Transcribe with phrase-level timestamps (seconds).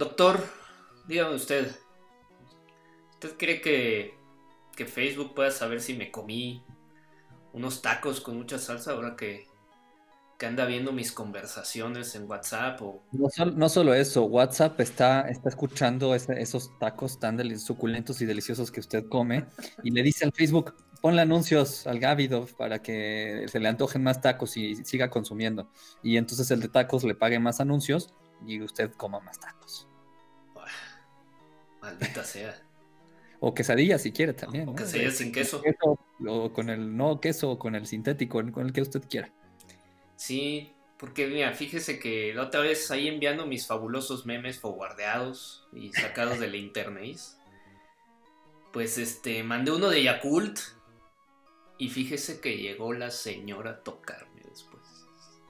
[0.00, 0.42] Doctor,
[1.06, 1.76] dígame usted,
[3.12, 4.14] ¿usted cree que,
[4.74, 6.64] que Facebook pueda saber si me comí
[7.52, 9.46] unos tacos con mucha salsa ahora que,
[10.38, 13.02] que anda viendo mis conversaciones en WhatsApp o...
[13.12, 18.24] No, sol- no solo eso, WhatsApp está, está escuchando ese- esos tacos tan suculentos y
[18.24, 19.44] deliciosos que usted come
[19.82, 24.22] y le dice al Facebook, ponle anuncios al Gavido para que se le antojen más
[24.22, 25.70] tacos y siga consumiendo.
[26.02, 28.14] Y entonces el de tacos le pague más anuncios
[28.46, 29.86] y usted coma más tacos.
[31.80, 32.54] Maldita sea.
[33.40, 34.68] O quesadillas si quiere también.
[34.68, 34.86] O ¿no?
[35.10, 35.62] sin queso.
[36.26, 39.32] O con el no queso o con el sintético, con el que usted quiera.
[40.16, 45.90] Sí, porque mira, fíjese que la otra vez ahí enviando mis fabulosos memes forwardeados y
[45.92, 47.16] sacados de la internet,
[48.70, 50.58] pues este, mandé uno de Yakult
[51.78, 54.82] y fíjese que llegó la señora a tocarme después.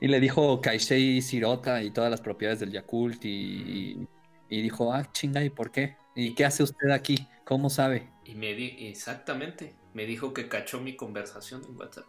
[0.00, 4.06] Y le dijo Kaishei Sirota y todas las propiedades del Yakult y,
[4.48, 5.96] y dijo, ah, chinga, ¿y por qué?
[6.20, 7.26] ¿Y qué hace usted aquí?
[7.44, 8.10] ¿Cómo sabe?
[8.24, 12.04] Y me di, exactamente, me dijo que cachó mi conversación en WhatsApp.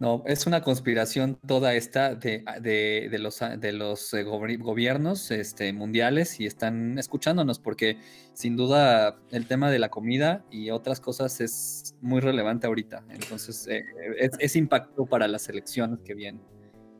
[0.00, 5.32] No, es una conspiración toda esta de, de- de los, de los eh, gobi- gobiernos
[5.32, 7.98] este, mundiales y están escuchándonos porque
[8.32, 13.04] sin duda el tema de la comida y otras cosas es muy relevante ahorita.
[13.10, 13.82] Entonces eh,
[14.18, 16.42] es, es impacto para las elecciones que vienen.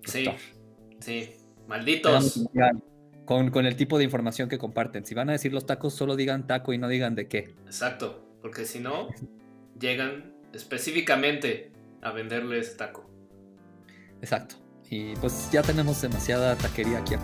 [0.05, 0.25] Sí,
[0.99, 1.31] sí,
[1.69, 2.35] malditos.
[3.29, 5.05] Con, con el tipo de información que comparten.
[5.05, 7.55] Si van a decir los tacos, solo digan taco y no digan de qué.
[7.67, 9.09] Exacto, porque si no,
[9.79, 11.71] llegan específicamente
[12.01, 13.07] a venderles taco.
[14.23, 14.55] Exacto.
[14.89, 17.17] Y pues ya tenemos demasiada taquería aquí.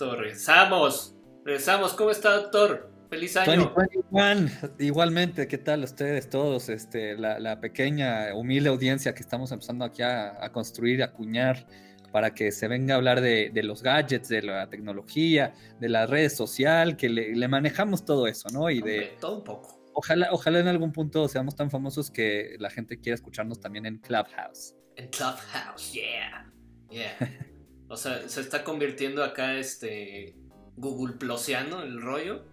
[0.00, 1.14] Listo, regresamos.
[1.44, 2.90] Regresamos, ¿cómo está, doctor?
[3.10, 3.72] Feliz año.
[3.74, 6.68] 2021, igualmente, ¿qué tal ustedes todos?
[6.68, 11.66] Este, la, la pequeña, humilde audiencia que estamos empezando aquí a, a construir, a acuñar,
[12.12, 16.06] para que se venga a hablar de, de los gadgets, de la tecnología, de la
[16.06, 18.70] red social, que le, le manejamos todo eso, ¿no?
[18.70, 19.90] Y de, todo un poco.
[19.92, 23.98] ojalá, ojalá en algún punto seamos tan famosos que la gente quiera escucharnos también en
[23.98, 24.74] Clubhouse.
[24.96, 26.50] En Clubhouse, yeah.
[26.90, 27.16] Yeah.
[27.90, 30.36] O sea, se está convirtiendo acá este
[30.76, 32.44] Google Plusiano el rollo.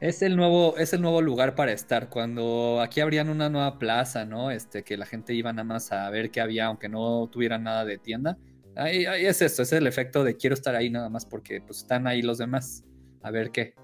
[0.00, 2.08] Es el nuevo, es el nuevo lugar para estar.
[2.08, 4.52] Cuando aquí habrían una nueva plaza, ¿no?
[4.52, 7.84] Este, que la gente iba nada más a ver qué había, aunque no tuviera nada
[7.84, 8.38] de tienda.
[8.76, 11.78] Ahí, ahí es esto, es el efecto de quiero estar ahí nada más porque pues
[11.78, 12.84] están ahí los demás.
[13.22, 13.74] A ver qué.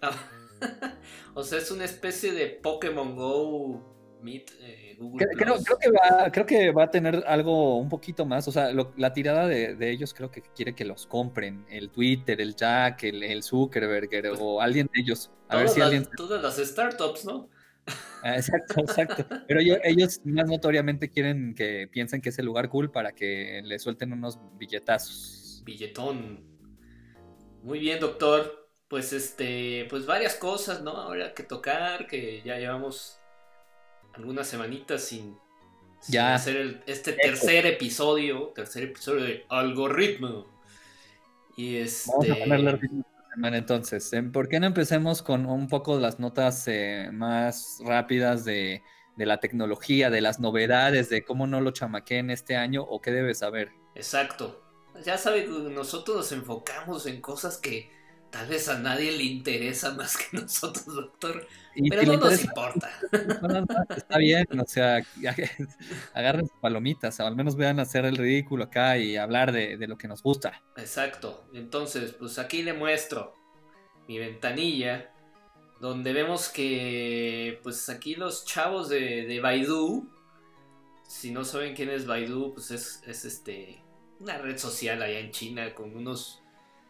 [1.34, 5.64] O sea, es una especie de Pokémon Go Meet eh, Google Creo, creo- Plus.
[5.66, 8.48] creo que va, creo que va a tener algo un poquito más.
[8.48, 11.64] O sea, lo- la tirada de, de ellos creo que quiere que los compren.
[11.68, 14.08] El Twitter, el Jack, el, el Zuckerberg
[14.40, 15.30] o alguien de ellos.
[15.48, 17.48] A ver si las- alguien todas las startups, ¿no?
[18.22, 19.24] Ah, Exacto, exacto.
[19.46, 23.60] Pero ellos, ellos más notoriamente quieren que piensen que es el lugar cool para que
[23.64, 25.62] le suelten unos billetazos.
[25.64, 26.44] Billetón.
[27.62, 28.64] Muy bien, doctor.
[28.88, 30.92] Pues este, pues varias cosas, ¿no?
[30.92, 33.18] Ahora que tocar, que ya llevamos
[34.16, 35.36] algunas semanitas sin,
[36.00, 36.34] sin Ya.
[36.34, 40.46] hacer el- este tercer episodio, tercer episodio de Algoritmo.
[41.56, 42.10] Y este.
[42.12, 44.12] Vamos a ponerle ritmo esta semana entonces.
[44.12, 44.22] ¿eh?
[44.22, 48.82] ¿Por qué no empecemos con un poco las notas eh, más rápidas de,
[49.16, 53.10] de la tecnología, de las novedades, de cómo no lo chamaqueen este año o qué
[53.12, 53.70] debes saber?
[53.94, 54.62] Exacto.
[55.04, 57.90] Ya sabe que nosotros nos enfocamos en cosas que
[58.36, 61.46] tal vez a nadie le interesa más que nosotros, doctor.
[61.74, 62.90] Y Pero si no nos importa.
[63.10, 65.02] personas más, está bien, o sea,
[66.14, 69.86] agarren sus palomitas, o al menos vean hacer el ridículo acá y hablar de, de
[69.86, 70.62] lo que nos gusta.
[70.76, 71.48] Exacto.
[71.54, 73.34] Entonces, pues aquí le muestro
[74.06, 75.12] mi ventanilla.
[75.80, 80.10] Donde vemos que, pues aquí los chavos de, de Baidu.
[81.06, 83.82] Si no saben quién es Baidu, pues es, es este
[84.18, 86.40] una red social allá en China con unos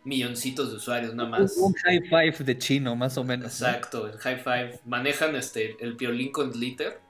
[0.06, 1.56] milloncitos de usuarios nada más.
[1.58, 3.60] Un high five de chino, más o menos.
[3.60, 3.66] ¿no?
[3.68, 4.80] Exacto, el high five.
[4.86, 7.00] Manejan este el piolín con glitter.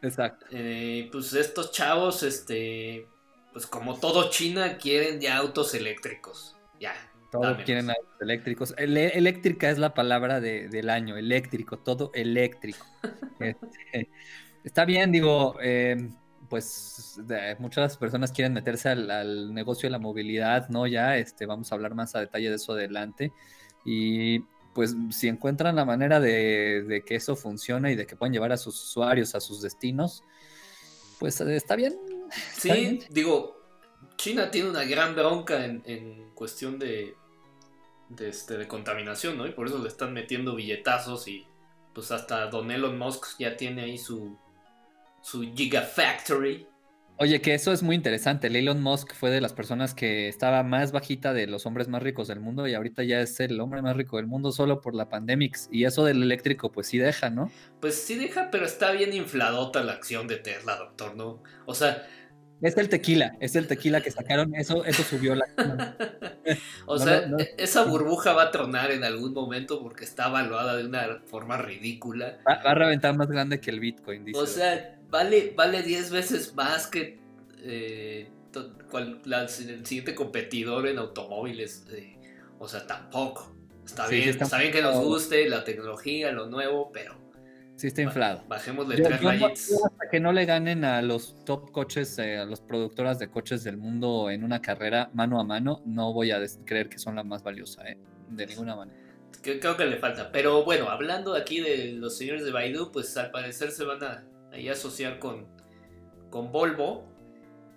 [0.00, 0.46] Exacto.
[0.50, 3.08] Eh, pues estos chavos, este,
[3.52, 6.56] pues como todo China, quieren ya autos eléctricos.
[6.80, 6.94] Ya.
[7.32, 8.74] Todos quieren autos eléctricos.
[8.78, 12.86] Ele- eléctrica es la palabra de- del año, eléctrico, todo eléctrico.
[13.40, 14.08] Este,
[14.64, 16.08] está bien, digo, eh,
[16.48, 20.86] pues de- muchas personas quieren meterse al, al negocio de la movilidad, ¿no?
[20.86, 23.32] Ya, este, vamos a hablar más a detalle de eso adelante.
[23.84, 24.40] Y
[24.74, 28.52] pues si encuentran la manera de, de que eso funcione y de que puedan llevar
[28.52, 30.22] a sus usuarios a sus destinos,
[31.18, 31.98] pues está bien.
[32.52, 32.98] Sí, bien.
[33.10, 33.56] digo,
[34.16, 37.14] China tiene una gran bronca en, en cuestión de,
[38.10, 39.46] de, este, de contaminación, ¿no?
[39.46, 41.46] Y por eso le están metiendo billetazos y
[41.94, 44.36] pues hasta Don Elon Musk ya tiene ahí su,
[45.26, 46.68] su Gigafactory.
[47.18, 48.46] Oye, que eso es muy interesante.
[48.46, 52.28] Elon Musk fue de las personas que estaba más bajita de los hombres más ricos
[52.28, 55.08] del mundo y ahorita ya es el hombre más rico del mundo solo por la
[55.08, 55.50] pandemia.
[55.72, 57.50] Y eso del eléctrico, pues sí deja, ¿no?
[57.80, 61.42] Pues sí deja, pero está bien infladota la acción de Tesla, doctor, ¿no?
[61.64, 62.06] O sea,
[62.62, 65.44] es el tequila, es el tequila que sacaron, eso, eso subió la.
[66.86, 67.28] o sea,
[67.58, 72.38] esa burbuja va a tronar en algún momento porque está evaluada de una forma ridícula.
[72.48, 74.38] Va, a reventar más grande que el Bitcoin, dice.
[74.38, 77.18] O sea, vale, vale 10 veces más que
[77.58, 78.28] eh,
[78.94, 81.86] el siguiente competidor en automóviles.
[81.92, 82.16] Eh,
[82.58, 83.54] o sea, tampoco.
[83.84, 87.14] Está bien, está, bien que nos guste la tecnología, lo nuevo, pero.
[87.76, 88.42] Sí, está inflado.
[88.48, 89.70] Bajémosle tres rayitos.
[89.84, 93.62] hasta que no le ganen a los top coches, eh, a las productoras de coches
[93.62, 97.22] del mundo en una carrera mano a mano, no voy a creer que son la
[97.22, 97.84] más valiosa,
[98.30, 98.98] de ninguna manera.
[99.42, 100.32] Creo que le falta.
[100.32, 104.24] Pero bueno, hablando aquí de los señores de Baidu, pues al parecer se van a
[104.56, 105.46] ahí asociar con,
[106.30, 107.04] con Volvo.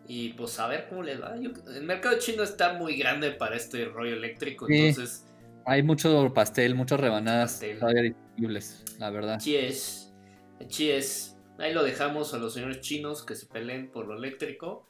[0.07, 1.35] Y pues a ver cómo les va.
[1.35, 5.25] el mercado chino está muy grande para este rollo eléctrico, entonces...
[5.65, 9.37] Hay mucho pastel, muchas rebanadas todavía disponibles, la verdad.
[9.39, 10.11] Chies,
[10.67, 11.37] chies.
[11.59, 14.89] Ahí lo dejamos a los señores chinos que se peleen por lo eléctrico.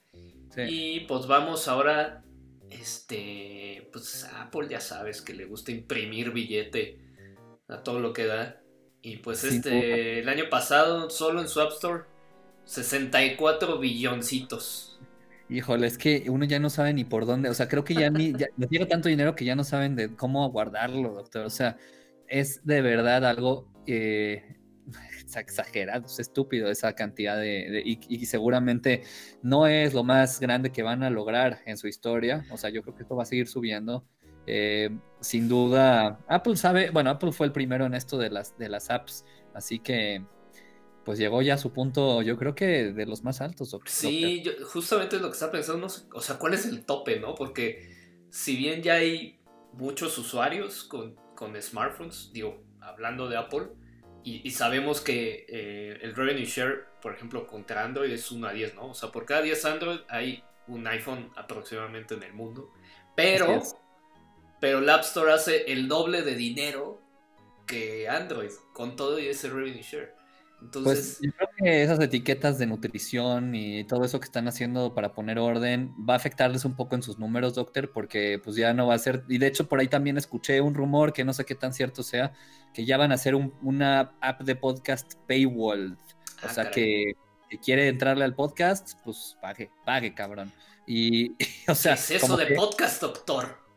[0.56, 2.24] Y pues vamos ahora,
[2.69, 7.00] este, pues Apple ya sabes que le gusta imprimir billete
[7.68, 8.58] a todo lo que da.
[9.01, 12.04] Y pues este, el año pasado, solo en su App Store,
[12.66, 15.00] 64 billoncitos.
[15.50, 18.12] Híjole, es que uno ya no sabe ni por dónde, o sea, creo que ya
[18.12, 21.46] ni, ya, llega tanto dinero que ya no saben de cómo guardarlo, doctor.
[21.46, 21.78] O sea,
[22.28, 24.57] es de verdad algo eh,
[25.36, 29.02] exagerado, es estúpido esa cantidad de, y, seguramente
[29.42, 32.45] no es lo más grande que van a lograr en su historia.
[32.52, 34.06] O sea, yo creo que esto va a seguir subiendo.
[34.51, 34.90] Eh,
[35.22, 38.90] sin duda, Apple sabe, bueno, Apple fue el primero en esto de las, de las
[38.90, 39.24] apps,
[39.54, 40.24] así que
[41.06, 43.78] pues llegó ya a su punto, yo creo que de los más altos.
[43.86, 47.36] Sí, justamente es lo que estaba pensando, o sea, ¿cuál es el tope, no?
[47.36, 49.40] Porque si bien ya hay
[49.74, 53.68] muchos usuarios con, con smartphones, digo, hablando de Apple,
[54.24, 58.75] y, sabemos que eh, el revenue share, por ejemplo, contra Android es 1 a 10,
[58.75, 58.88] ¿no?
[58.90, 62.72] O sea, por cada 10 Android hay un iPhone aproximadamente en el mundo.
[63.16, 63.62] Pero
[64.59, 67.01] pero el App Store hace el doble de dinero
[67.65, 70.19] que Android, con todo y ese revenue share.
[70.61, 74.94] Entonces, pues yo creo que esas etiquetas de nutrición y todo eso que están haciendo
[74.94, 78.73] para poner orden va a afectarles un poco en sus números, doctor, porque pues ya
[78.73, 81.31] no va a ser, y de hecho por ahí también escuché un rumor que no
[81.31, 82.33] sé qué tan cierto sea,
[82.73, 87.13] que ya van a hacer una app de podcast paywall, o ah, sea que,
[87.63, 90.51] quiere entrarle al podcast, pues pague, pague, cabrón.
[90.85, 91.35] Y,
[91.69, 93.69] o sea, ¿Qué es eso de podcast, doctor?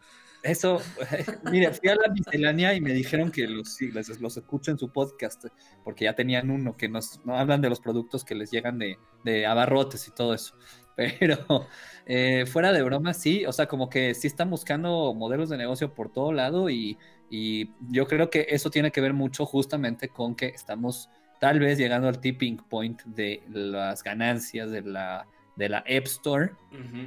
[0.42, 0.80] Eso,
[1.52, 3.78] mira, fui a la miscelánea y me dijeron que los,
[4.20, 5.44] los escucho en su podcast,
[5.84, 9.46] porque ya tenían uno que nos no hablan de los productos que les llegan de,
[9.46, 10.56] abarrotes y todo eso.
[10.96, 11.68] Pero
[12.06, 15.94] eh, fuera de broma, sí, o sea, como que sí están buscando modelos de negocio
[15.94, 16.98] por todo lado y,
[17.30, 21.08] y yo creo que eso tiene que ver mucho justamente con que estamos
[21.40, 26.52] tal vez llegando al tipping point de las ganancias de la, de la App Store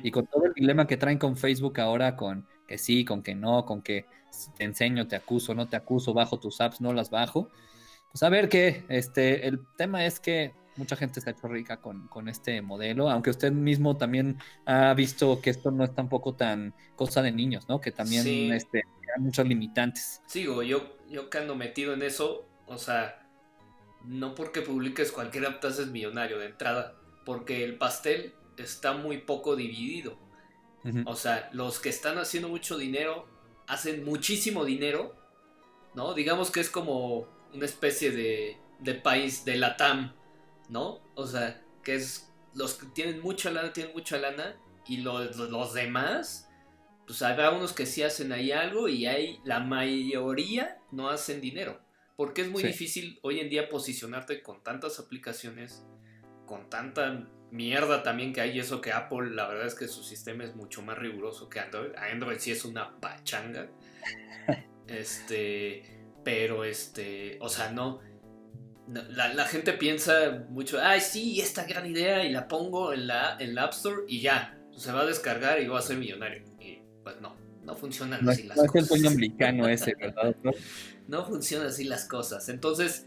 [0.03, 3.35] y con todo el dilema que traen con Facebook ahora con que sí, con que
[3.35, 4.05] no, con que
[4.57, 7.49] te enseño, te acuso, no te acuso, bajo tus apps, no las bajo.
[8.11, 11.77] Pues a ver qué, este, el tema es que mucha gente se ha hecho rica
[11.77, 16.73] con, este modelo, aunque usted mismo también ha visto que esto no es tampoco tan
[16.95, 17.79] cosa de niños, ¿no?
[17.79, 18.83] Que también este,
[19.15, 20.21] hay muchos limitantes.
[20.27, 23.27] Sigo, yo, yo que ando metido en eso, o sea,
[24.03, 29.19] no porque publiques cualquier app te haces millonario de entrada, porque el pastel está muy
[29.19, 30.17] poco dividido.
[31.05, 33.27] O sea, los que están haciendo mucho dinero
[33.67, 35.15] hacen muchísimo dinero,
[35.95, 36.13] ¿no?
[36.13, 40.13] Digamos que es como una especie de, de país de la TAM,
[40.69, 40.99] ¿no?
[41.15, 44.55] O sea, que es los que tienen mucha lana, tienen mucha lana,
[44.87, 46.49] y los, los demás,
[47.07, 51.81] pues habrá unos que sí hacen ahí algo y hay la mayoría no hacen dinero.
[52.15, 55.85] Porque es muy difícil hoy en día posicionarte con tantas aplicaciones,
[56.45, 60.43] con tanta mierda también que hay eso que Apple, la verdad es que su sistema
[60.43, 61.91] es mucho más riguroso que Android.
[61.95, 63.67] Android sí es una pachanga.
[64.87, 65.83] este,
[66.23, 68.01] pero este, o sea, no.
[68.87, 73.57] la, gente piensa mucho, ay, sí, esta gran idea y la pongo en la, en
[73.57, 76.43] App Store y ya, se va a descargar y voy a ser millonario.
[76.59, 78.91] Y pues no, no funcionan así las cosas.
[78.91, 80.35] Es el americano ese, ¿verdad?
[81.07, 82.49] no funcionan así las cosas.
[82.49, 83.05] Entonces,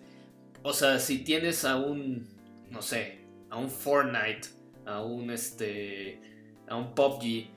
[0.62, 2.28] o sea, si tienes a un,
[2.70, 3.17] no sé,
[3.50, 4.48] a un Fortnite,
[4.86, 6.20] a un este,
[6.68, 7.50] a un PUBG,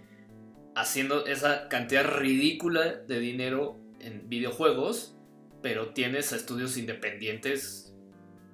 [0.76, 5.16] haciendo esa cantidad ridícula de dinero en videojuegos,
[5.62, 7.94] pero tienes a estudios independientes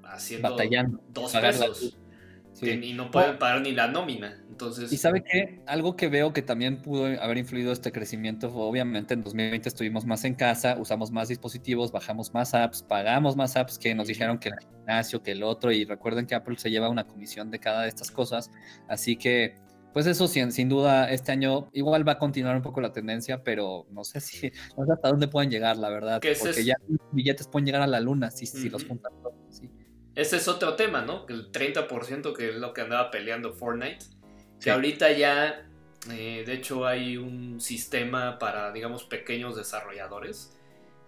[0.03, 1.96] haciendo Batallando, dos pesos.
[2.59, 2.69] Sí.
[2.71, 4.43] y no pueden pagar ni la nómina.
[4.49, 8.63] Entonces, Y sabe que algo que veo que también pudo haber influido este crecimiento, fue,
[8.63, 13.55] obviamente en 2020 estuvimos más en casa, usamos más dispositivos, bajamos más apps, pagamos más
[13.55, 16.71] apps que nos dijeron que el gimnasio, que el otro, y recuerden que Apple se
[16.71, 18.49] lleva una comisión de cada de estas cosas,
[18.87, 19.55] así que
[19.93, 23.43] pues eso sin, sin duda este año igual va a continuar un poco la tendencia,
[23.43, 26.61] pero no sé si, no sé hasta dónde pueden llegar, la verdad, ¿Qué es porque
[26.61, 26.61] eso?
[26.61, 29.69] ya los billetes pueden llegar a la luna si, si los juntan todos, sí.
[30.17, 31.25] Ese es otro tema, ¿no?
[31.25, 34.00] Que el 30% que es lo que andaba peleando Fortnite.
[34.59, 34.69] Que Sí.
[34.71, 35.69] ahorita ya,
[36.12, 40.57] eh, de hecho, hay un sistema para, digamos, pequeños desarrolladores.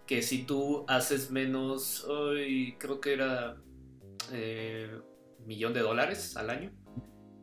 [0.06, 3.58] Que si tú haces menos, hoy creo que era
[4.32, 4.92] eh,
[5.46, 6.72] millón de dólares al año,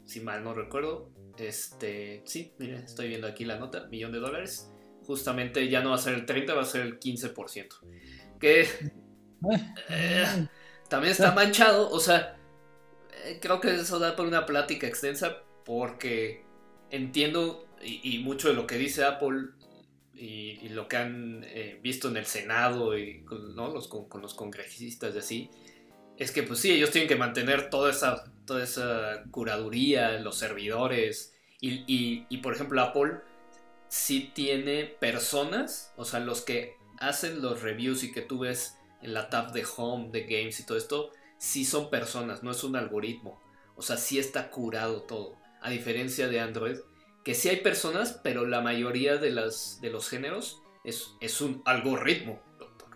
[0.04, 1.10] si mal no recuerdo.
[1.38, 4.72] Este, sí, mira, estoy viendo aquí la nota, millón de dólares.
[5.04, 7.76] Justamente ya no va a ser el 30, va a ser el 15%.
[8.38, 8.66] Que
[9.88, 10.48] eh,
[10.88, 12.38] también está manchado, o sea,
[13.24, 16.44] eh, creo que eso da por una plática extensa porque
[16.90, 19.50] entiendo y, mucho de lo que dice Apple
[20.14, 23.24] y, lo que han eh, visto en el Senado y
[23.54, 23.68] ¿no?
[23.68, 25.50] los, con, con los congresistas y así,
[26.16, 31.34] es que pues sí, ellos tienen que mantener toda esa, toda esa curaduría, los servidores
[31.60, 33.20] y, y, y por ejemplo Apple
[33.88, 39.14] sí tiene personas, o sea, los que hacen los reviews y que tú ves en
[39.14, 42.76] la tab de home, de games y todo esto, sí son personas, no es un
[42.76, 43.40] algoritmo.
[43.76, 45.36] O sea, sí está curado todo.
[45.60, 46.78] A diferencia de Android,
[47.24, 51.62] que sí hay personas, pero la mayoría de, las, de los géneros es, es un
[51.64, 52.88] algoritmo, doctor.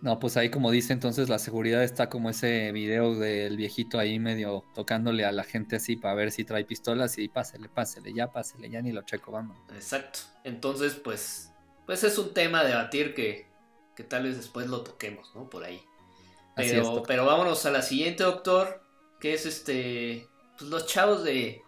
[0.00, 4.18] No, pues ahí como dice, entonces la seguridad está como ese video del viejito ahí
[4.18, 8.32] medio tocándole a la gente así para ver si trae pistolas y pásele, pásele, ya
[8.32, 9.56] pásele, ya ni lo checo, vamos.
[9.74, 10.20] Exacto.
[10.44, 11.52] Entonces, pues,
[11.86, 13.51] pues es un tema a debatir que,
[13.96, 15.48] que tal vez después lo toquemos, ¿no?
[15.50, 15.82] Por ahí.
[16.56, 18.82] Es, Pero, pero vámonos a la siguiente, doctor,
[19.20, 21.62] que es este, pues los chavos de,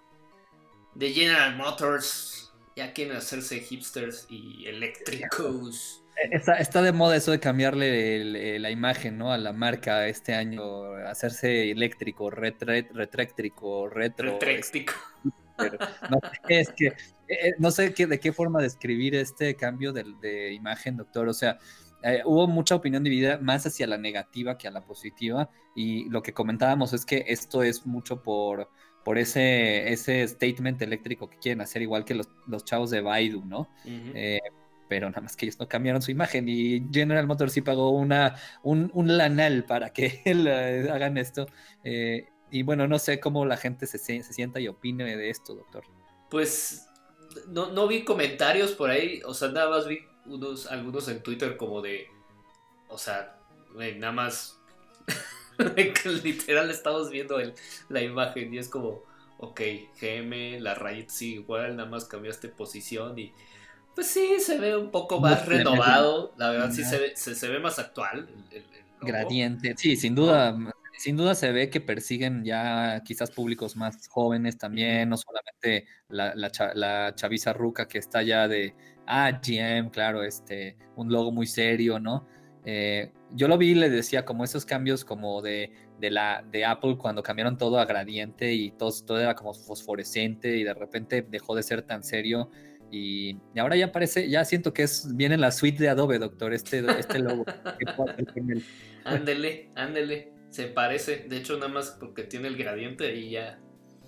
[0.95, 6.03] de General Motors ya quieren hacerse hipsters y eléctricos.
[6.31, 9.33] Está, está de moda eso de cambiarle el- eh, la imagen, ¿no?
[9.33, 14.33] A la marca este año, hacerse eléctrico, retréctrico, retro.
[14.33, 14.95] Retréctico.
[15.57, 15.79] pero
[16.11, 16.87] no sé, es que
[17.29, 21.29] eh, no sé qué, de qué forma describir este cambio de, de imagen, doctor.
[21.29, 21.59] O sea,
[22.05, 25.49] eh, hubo mucha opinión dividida más hacia la negativa que a la positiva.
[25.75, 28.69] Y lo que comentábamos es que esto es mucho por,
[29.05, 33.45] por ese, ese statement eléctrico que quieren hacer, igual que los, los chavos de Baidu,
[33.45, 33.69] ¿no?
[33.87, 34.41] Eh,
[34.89, 38.37] pero nada más que ellos no cambiaron su imagen y General Motors sí pagó una,
[38.63, 41.47] un, un lanal para que eh, hagan esto.
[41.85, 45.55] Eh, y bueno, no sé cómo la gente se, se sienta y opine de esto,
[45.55, 45.85] doctor.
[46.31, 46.87] Pues
[47.49, 51.57] no, no vi comentarios por ahí, o sea, nada más vi unos, algunos en Twitter
[51.57, 52.09] como de,
[52.89, 53.39] o sea,
[53.97, 54.61] nada más,
[56.25, 57.55] literal estamos viendo el-
[57.89, 59.03] la imagen y es como,
[59.39, 59.61] ok,
[60.01, 63.33] GM, la rayita sigue igual, nada más cambiaste posición y
[63.95, 67.35] pues sí, se ve un poco más No renovado, la verdad sí se ve, se,
[67.35, 68.29] se ve más actual.
[68.51, 68.85] el- el-.
[69.01, 69.75] Gradiente.
[69.77, 70.57] Sí, sin duda,
[70.99, 76.35] sin duda se ve que persiguen ya quizás públicos más jóvenes también, no solamente la,
[76.35, 78.75] la, la chaviza ruca que está ya de,
[79.07, 82.27] ah, GM, claro, este, un logo muy serio, ¿no?
[82.65, 85.71] Eh, yo lo vi y le decía como esos cambios como de,
[86.01, 90.57] de, la, de Apple cuando cambiaron todo a gradiente y todo, todo era como fosforescente
[90.57, 92.51] y de repente dejó de ser tan serio.
[92.91, 96.55] Y, y ahora ya parece, ya siento que es, viene la suite de Adobe, doctor,
[96.55, 97.45] este, este logo.
[99.05, 103.59] Ándele, ándele, se parece, de hecho nada más porque tiene el gradiente y ya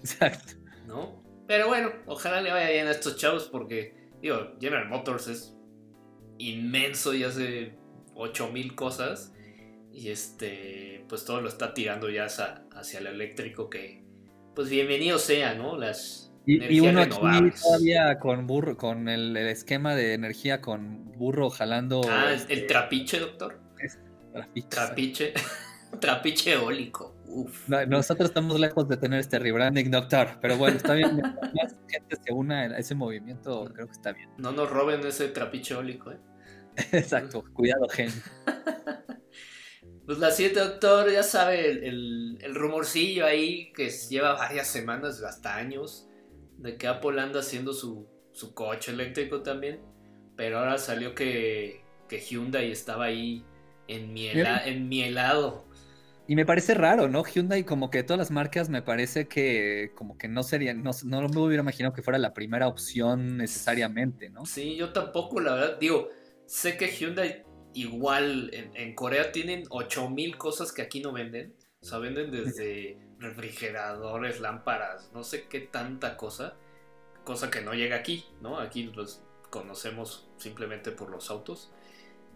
[0.01, 0.55] Exacto.
[0.87, 1.23] ¿no?
[1.47, 5.57] Pero bueno, ojalá le vaya bien a estos chavos porque, digo, General Motors es
[6.39, 7.77] inmenso y hace
[8.15, 9.33] 8000 cosas.
[9.93, 14.05] Y este, pues todo lo está tirando ya hacia, hacia el eléctrico que,
[14.55, 15.77] pues bienvenido sea, ¿no?
[15.79, 17.61] Las Y, y energías uno aquí renovables.
[17.63, 22.03] todavía con burro, con el, el esquema de energía con burro jalando.
[22.09, 23.61] Ah, este, el trapiche, doctor.
[24.33, 24.71] trapitos.
[24.71, 25.35] Trapiche.
[26.01, 27.16] trapiche eólico.
[27.29, 27.69] Uf.
[27.69, 30.39] No, nosotros estamos lejos de tener este rebranding, doctor.
[30.41, 31.17] Pero bueno, está bien.
[31.55, 34.31] más gente se una a ese movimiento, creo que está bien.
[34.39, 36.19] No nos roben ese trapiche eólico, ¿eh?
[36.93, 37.45] Exacto.
[37.53, 38.11] Cuidado, gen.
[40.07, 45.21] Pues la siguiente, doctor, ya sabe, el, el- el rumorcillo ahí que lleva varias semanas,
[45.23, 46.09] hasta años,
[46.59, 49.81] de que Apple anda haciendo su, su coche eléctrico también.
[50.37, 53.45] Pero ahora salió que, que Hyundai estaba ahí
[53.89, 55.66] enmiela, enmielado
[56.29, 57.25] Y me parece raro, ¿no?
[57.25, 61.29] Hyundai, como que todas las marcas, me parece que como que no sería, no, no
[61.29, 64.45] me hubiera imaginado que fuera la primera opción necesariamente, ¿no?
[64.45, 65.79] Sí, yo tampoco, la verdad.
[65.79, 66.09] Digo,
[66.47, 71.55] sé que Hyundai igual en, Corea tienen 8000 cosas que aquí no venden.
[71.81, 76.57] O sea, venden desde refrigeradores, lámparas, no sé qué tanta cosa.
[77.25, 78.59] Cosa que no llega aquí, ¿no?
[78.59, 81.71] Aquí los conocemos simplemente por los autos.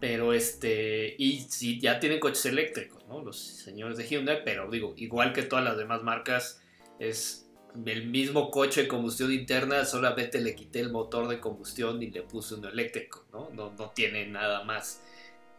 [0.01, 3.21] Pero este, y sí, ya tienen coches eléctricos, ¿no?
[3.21, 6.59] Los señores de Hyundai, pero digo, igual que todas las demás marcas,
[6.97, 7.47] es
[7.85, 12.23] el mismo coche de combustión interna, solamente le quité el motor de combustión y le
[12.23, 13.51] puse uno eléctrico, ¿no?
[13.53, 15.03] No, no tiene nada más,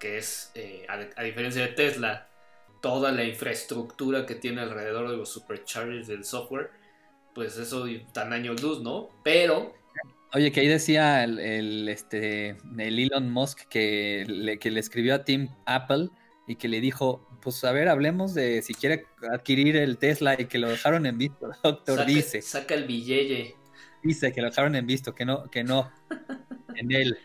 [0.00, 2.28] que es, eh, a, diferencia de Tesla,
[2.80, 6.70] toda la infraestructura que tiene alrededor de los superchargers del software,
[7.32, 9.08] pues eso tan años luz, ¿no?
[9.22, 9.72] Pero
[10.34, 15.24] Oye, que ahí decía el, este, el Elon Musk que le, que le escribió a
[15.24, 16.08] Tim Apple
[16.46, 20.46] y que le dijo, pues a ver, hablemos de si quiere adquirir el Tesla y
[20.46, 22.40] que lo dejaron en visto, doctor, dice.
[22.40, 23.56] Saca el billete.
[24.02, 25.92] Dice que lo dejaron en visto, que no, que no,
[26.76, 27.18] en él.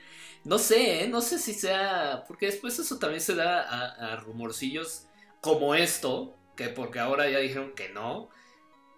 [0.44, 1.08] No sé, ¿eh?
[1.08, 5.08] no sé si sea, porque después eso también se da a, a rumorcillos
[5.40, 8.30] como esto, que porque ahora ya dijeron que no,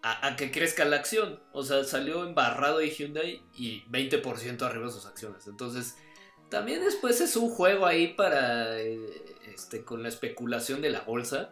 [0.02, 1.40] a, que crezca la acción.
[1.52, 5.48] O sea, salió embarrado de Hyundai y 20% arriba de sus acciones.
[5.48, 5.98] Entonces,
[6.50, 9.00] también después es un juego ahí para, eh,
[9.54, 11.52] este, con la especulación de la bolsa.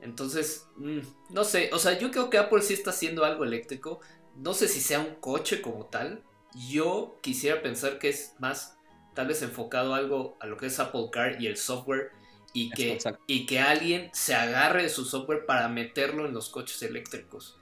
[0.00, 4.00] Entonces, mm, no sé, o sea, yo creo que Apple sí está haciendo algo eléctrico.
[4.36, 6.22] No sé si sea un coche como tal.
[6.70, 8.78] Yo quisiera pensar que es más,
[9.14, 12.10] tal vez enfocado algo a lo que es Apple Car y el software.
[12.54, 16.82] Y que, y que alguien se agarre de su software para meterlo en los coches
[16.82, 17.57] eléctricos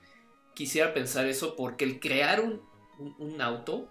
[0.56, 3.88] quisiera pensar eso porque el crear un, auto,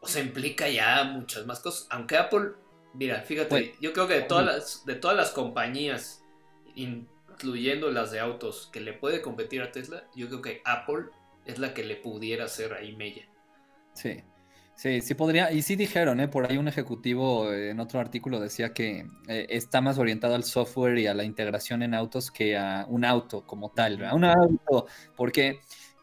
[0.00, 1.86] o sea, implica ya muchas más cosas.
[1.90, 2.52] Aunque Apple,
[2.94, 6.24] mira, fíjate, yo creo que de todas las, de todas las compañías,
[6.74, 11.04] incluyendo las de autos, que le puede competir a Tesla, yo creo que Apple
[11.44, 13.28] es la que le pudiera hacer ahí mella.
[13.92, 14.24] Sí.
[14.74, 16.28] Sí, sí podría, y sí dijeron, ¿eh?
[16.28, 20.98] por ahí un ejecutivo en otro artículo decía que eh, está más orientado al software
[20.98, 24.16] y a la integración en autos que a un auto como tal, ¿verdad?
[24.16, 25.60] Un auto, porque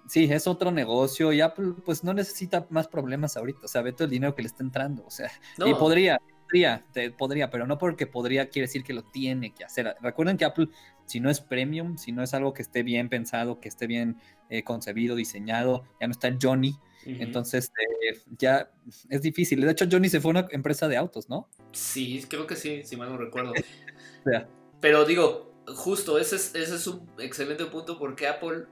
[0.08, 3.91] sí, es otro negocio y Apple pues no necesita más problemas ahorita, o sea, ve
[3.91, 5.32] todo el dinero que le está entrando, o sea,
[5.65, 6.86] y podría, podría,
[7.17, 9.95] podría, pero no porque podría quiere decir que lo tiene que hacer.
[10.01, 10.69] Recuerden que Apple,
[11.05, 14.17] si no es premium, si no es algo que esté bien pensado, que esté bien
[14.49, 17.71] eh, concebido, diseñado, ya no está Johnny, entonces
[18.12, 18.71] eh, ya
[19.09, 19.62] es difícil.
[19.62, 21.49] De hecho, Johnny se fue a una empresa de autos, ¿no?
[21.71, 23.53] Sí, creo que sí, si mal no recuerdo.
[24.81, 28.65] Pero digo, justo, ese es, ese es un excelente punto porque Apple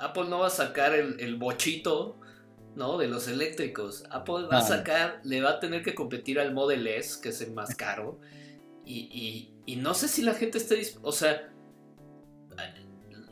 [0.00, 2.18] Apple no va a sacar el, bochito,
[2.74, 2.98] ¿no?
[2.98, 4.04] De los eléctricos.
[4.10, 7.40] Apple va a sacar, le va a tener que competir al Model S, que es
[7.42, 8.18] el más caro.
[8.84, 11.52] Y, no sé si la gente está dispuesta, o sea,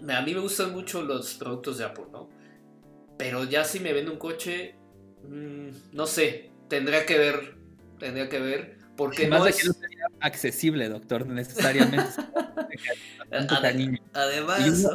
[0.08, 2.28] a mí me gustan mucho los productos de Apple, ¿no?
[3.16, 4.76] Pero ya si me vende un coche,
[5.28, 7.56] mm, no sé, tendría que ver,
[7.98, 9.56] tendría que ver, porque no es...
[9.56, 9.70] que
[10.20, 12.10] accesible, doctor, necesariamente.
[14.12, 14.86] Además,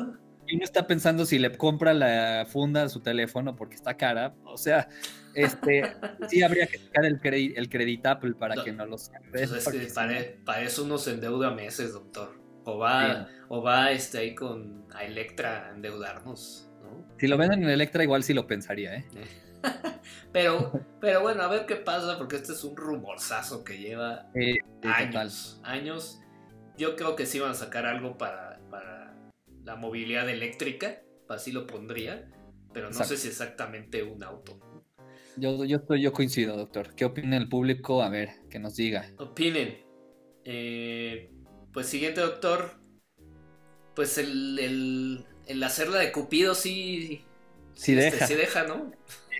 [0.47, 4.35] y uno está pensando si le compra la funda a su teléfono porque está cara.
[4.43, 4.89] O sea,
[5.33, 5.83] este
[6.29, 10.37] sí habría que sacar el, el credit Apple para que no los pues es que
[10.45, 12.42] para, eso uno se endeuda meses, doctor.
[12.65, 16.69] O va, o va este, ahí con a Electra a endeudarnos.
[17.17, 19.05] Si lo venden en Electra, igual sí lo pensaría, ¿eh?
[20.31, 24.29] pero, pero bueno, a ver qué pasa, porque este es un rumorzazo que lleva
[24.83, 25.59] años.
[25.63, 26.19] Años.
[26.77, 28.59] Yo creo que sí van a sacar algo para
[29.63, 32.29] la movilidad eléctrica, así lo pondría,
[32.73, 34.59] pero no sé si exactamente un auto.
[35.37, 36.93] Yo, yo, yo coincido, doctor.
[36.95, 38.03] ¿Qué opina el público?
[38.03, 39.09] A ver, que nos diga.
[39.17, 39.79] Opinen.
[40.43, 41.31] Eh,
[41.73, 42.71] pues siguiente, doctor.
[43.95, 47.23] Pues el, el, el hacerla de Cupido sí...
[47.75, 48.27] Sí, este, deja.
[48.27, 48.91] Sí deja, ¿no?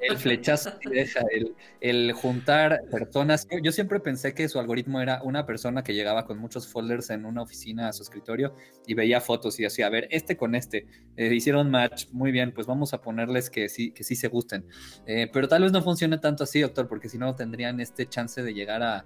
[0.10, 1.22] el flechazo deja,
[1.82, 3.48] el, juntar personas.
[3.62, 7.26] Yo siempre pensé que su algoritmo era una persona que llegaba con muchos folders en
[7.26, 10.88] una oficina a su escritorio y veía fotos y decía, a ver, este con este,
[11.16, 14.66] eh, hicieron match, muy bien, pues vamos a ponerles que sí, que sí se gusten.
[15.06, 18.42] Eh, pero tal vez no funcione tanto así, doctor, porque si no tendrían este chance
[18.42, 19.06] de llegar a,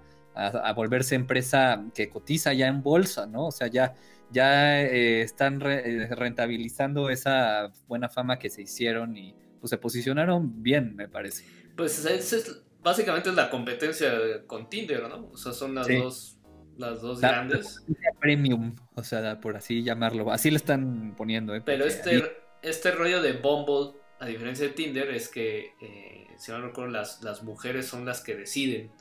[0.74, 3.46] volverse empresa que cotiza ya en bolsa, ¿no?
[3.46, 3.94] O sea, ya
[4.30, 10.94] ya eh, están rentabilizando esa buena fama que se hicieron y pues se posicionaron bien,
[10.94, 11.44] me parece.
[11.76, 14.10] Pues es, básicamente es la competencia
[14.46, 15.30] con Tinder, ¿no?
[15.32, 16.38] O sea, son las dos,
[16.76, 17.84] las dos grandes.
[18.20, 20.30] Premium, o sea, por así llamarlo.
[20.30, 21.62] Así le están poniendo, ¿eh?
[21.64, 22.22] Pero este,
[22.62, 27.22] este rollo de Bumble, a diferencia de Tinder, es que, eh, si no recuerdo, las,
[27.22, 28.92] las mujeres son las que deciden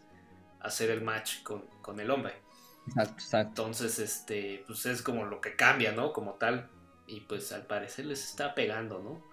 [0.67, 2.33] hacer el match con, con el hombre.
[2.87, 3.61] Exacto, exacto.
[3.61, 6.13] Entonces, este, pues es como lo que cambia, ¿no?
[6.13, 6.69] Como tal.
[7.07, 9.23] Y pues al parecer les está pegando, ¿no?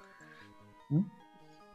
[0.89, 1.05] ¿Mm?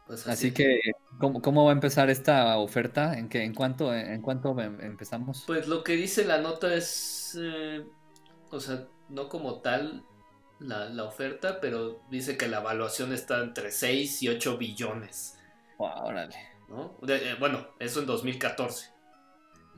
[0.06, 0.80] Pues así, que,
[1.20, 3.16] ¿cómo, va a empezar esta oferta?
[3.16, 5.44] ¿En, qué, en, cuánto, en cuánto em, empezamos?
[5.46, 7.86] Pues lo que dice la nota es, eh,
[8.50, 10.04] o sea, no como tal
[10.58, 15.38] la, oferta, pero dice que la evaluación está entre 6 y 8 billones.
[15.78, 16.36] Wow, órale.
[16.68, 16.96] ¿no?
[17.06, 18.90] Eh, bueno, eso en 2014.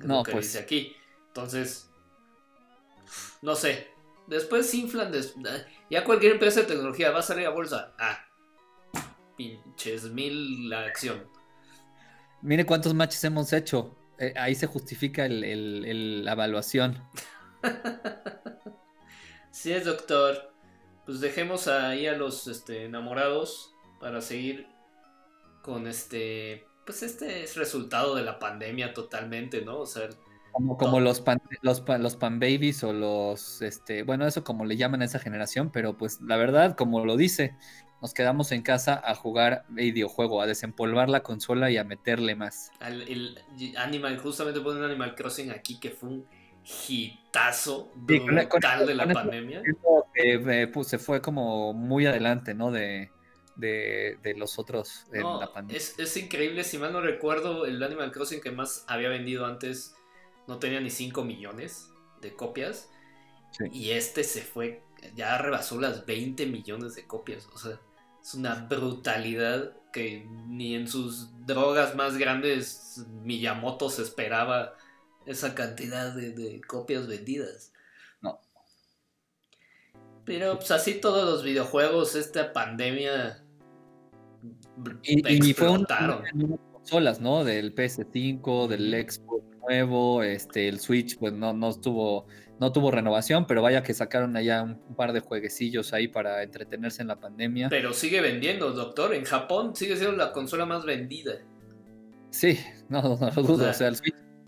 [0.04, 0.46] No, lo que pues.
[0.46, 0.96] dice aquí.
[1.28, 1.90] Entonces,
[3.40, 3.88] no sé.
[4.26, 5.12] Después inflan.
[5.90, 7.92] Ya cualquier empresa de tecnología va a salir a bolsa.
[7.98, 8.24] Ah,
[9.36, 11.26] pinches mil la acción.
[12.40, 13.96] Mire cuántos matches hemos hecho.
[14.18, 17.02] Eh, ahí se justifica el, la evaluación.
[19.50, 20.52] sí es, doctor.
[21.04, 24.66] Pues dejemos ahí a los este, enamorados para seguir
[25.62, 29.78] con este, pues este es resultado de la pandemia totalmente, ¿no?
[29.78, 30.08] O sea,
[30.52, 34.76] como, como los, pan, los, los pan babies o los, este, bueno, eso como le
[34.76, 37.56] llaman a esa generación, pero pues la verdad, como lo dice,
[38.02, 42.70] nos quedamos en casa a jugar videojuego, a desempolvar la consola y a meterle más.
[42.80, 43.38] el
[43.78, 46.26] Animal, justamente ponen Animal Crossing aquí que fue un
[46.88, 49.62] hitazo brutal de la pandemia.
[50.14, 52.70] Eh, pues, se fue como muy adelante, ¿no?
[52.70, 53.10] De,
[53.56, 55.76] de, los otros en la pandemia.
[55.76, 59.94] Es, es increíble, si mal no recuerdo, el Animal Crossing que más había vendido antes
[60.46, 62.88] no tenía ni 5 millones de copias.
[63.70, 64.82] Y este se fue,
[65.14, 67.46] ya rebasó las 20 millones de copias.
[67.52, 67.78] O sea,
[68.22, 74.74] es una brutalidad que ni en sus drogas más grandes Miyamoto se esperaba
[75.26, 77.72] esa cantidad de, copias vendidas.
[78.22, 78.40] No.
[80.24, 83.41] Pero pues así todos los videojuegos, esta pandemia
[85.02, 85.87] y, y fue un
[86.72, 87.44] consolas, ¿no?
[87.44, 92.26] Del PS5, del Xbox nuevo, este, el Switch, pues no, no estuvo,
[92.58, 97.02] no tuvo renovación, pero vaya que sacaron allá un, par de jueguecillos ahí para entretenerse
[97.02, 97.68] en la pandemia.
[97.68, 99.14] Pero sigue vendiendo, doctor.
[99.14, 101.35] En Japón sigue siendo la consola más vendida.
[102.30, 102.58] Sí,
[102.88, 103.70] no, no, lo dudo.
[103.70, 103.96] O sea, el,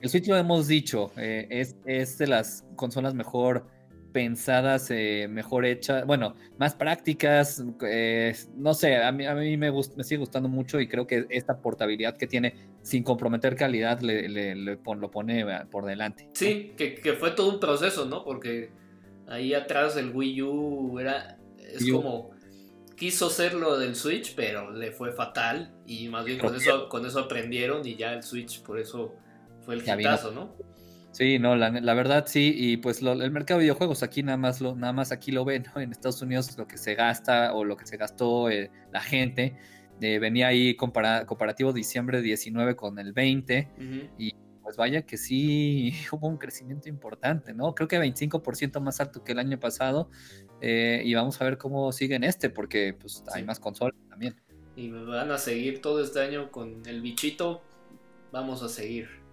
[0.08, 3.66] Switch, lo hemos dicho, eh, es, es de las consolas mejor
[4.14, 9.72] pensadas, eh, mejor hechas, bueno, más prácticas, eh, no sé, a mí, a mí me,
[9.72, 14.29] me sigue gustando mucho y creo que esta portabilidad que tiene sin comprometer calidad le,
[14.29, 16.29] le, lo pone eh, por delante.
[16.33, 18.22] Sí, que, que, fue todo un proceso, ¿no?
[18.22, 18.70] Porque
[19.27, 22.31] ahí atrás el Wii U era, es como,
[22.96, 27.05] quiso ser lo del Switch, pero le fue fatal y más bien con eso, con
[27.05, 29.16] eso aprendieron y ya el Switch por eso
[29.62, 30.55] fue el hitazo, ¿no?
[31.14, 34.74] Sí, no, la, verdad sí, y pues el mercado de videojuegos aquí nada más lo,
[34.74, 35.81] nada más aquí lo ven, ¿no?
[35.81, 39.57] En Estados Unidos lo que se gasta o lo que se gastó eh, la gente,
[40.00, 43.68] eh, venía ahí comparativo diciembre 19 con el 20,
[44.18, 47.77] y pues vaya que sí hubo un crecimiento importante, ¿no?
[47.77, 50.11] Creo que 25% más alto que el año pasado,
[50.61, 54.35] eh, y vamos a ver cómo sigue en este, porque pues hay más consolas también.
[54.74, 57.62] Y van a seguir todo este año con el bichito,
[58.33, 59.23] vamos a seguir.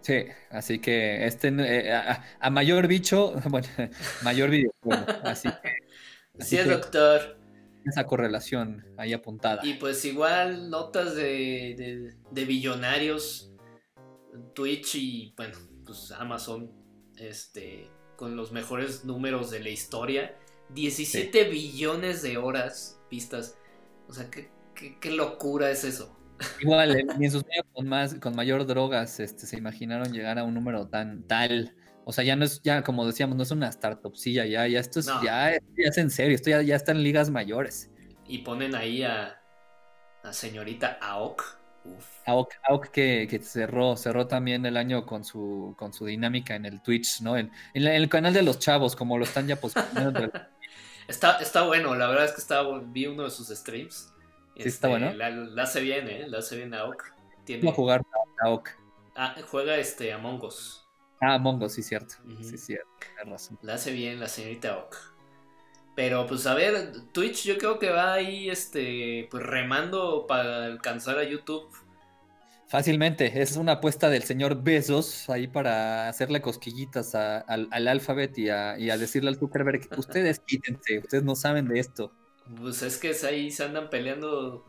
[0.00, 3.68] Sí, así que este eh, a, mayor bicho, bueno,
[4.22, 5.04] mayor videojuego.
[5.24, 5.76] Así que.
[6.44, 7.38] sí, doctor.
[7.84, 9.64] Esa correlación ahí apuntada.
[9.64, 13.50] Y pues igual notas de, de, billonarios,
[14.54, 15.56] Twitch y bueno,
[15.86, 16.70] pues Amazon,
[17.16, 20.36] este, con los mejores números de la historia.
[20.70, 23.56] 17 billones de horas vistas.
[24.06, 24.50] O sea, qué,
[25.00, 26.17] qué locura es eso.
[26.60, 30.38] Igual, eh, ni en sus medios con más, con mayor drogas, este, se imaginaron llegar
[30.38, 31.74] a un número tan tal.
[32.04, 35.00] O sea, ya no es, ya como decíamos, no es una startupcilla, ya, ya esto
[35.00, 37.90] es, ya, es en serio, esto ya, ya está en ligas mayores.
[38.26, 39.40] Y ponen ahí a,
[40.22, 41.42] a señorita Aok.
[42.26, 46.66] Aok, Aok que, que, cerró, cerró también el año con su, con su dinámica en
[46.66, 47.36] el Twitch, ¿no?
[47.36, 50.30] En, el canal de los chavos, como lo están ya posicionando.
[51.08, 54.12] está, está bueno, la verdad es que estaba, vi uno de sus streams
[54.58, 55.10] Sí, está bueno.
[55.10, 56.26] Este, la, hace bien, ¿eh?
[56.28, 57.04] La hace bien Aok.
[57.44, 57.68] Tiene...
[57.68, 58.04] a jugar
[58.44, 58.68] Aok?
[59.14, 60.86] Ah, juega este Among Us.
[61.20, 62.16] Ah, Among Us, sí, cierto.
[62.42, 62.88] Sí, cierto.
[63.24, 63.58] razón.
[63.62, 64.96] La hace bien la señorita Aok.
[65.94, 71.18] Pero pues a ver, Twitch yo creo que va ahí este pues remando para alcanzar
[71.18, 71.68] a YouTube.
[72.68, 78.78] Fácilmente, es una apuesta del señor Besos ahí para hacerle cosquillitas al, alfabeto y a,
[78.78, 82.12] y a decirle al Zuckerberg, ustedes quítense, ustedes no saben de esto.
[82.56, 84.64] Pues es que ahí se andan peleando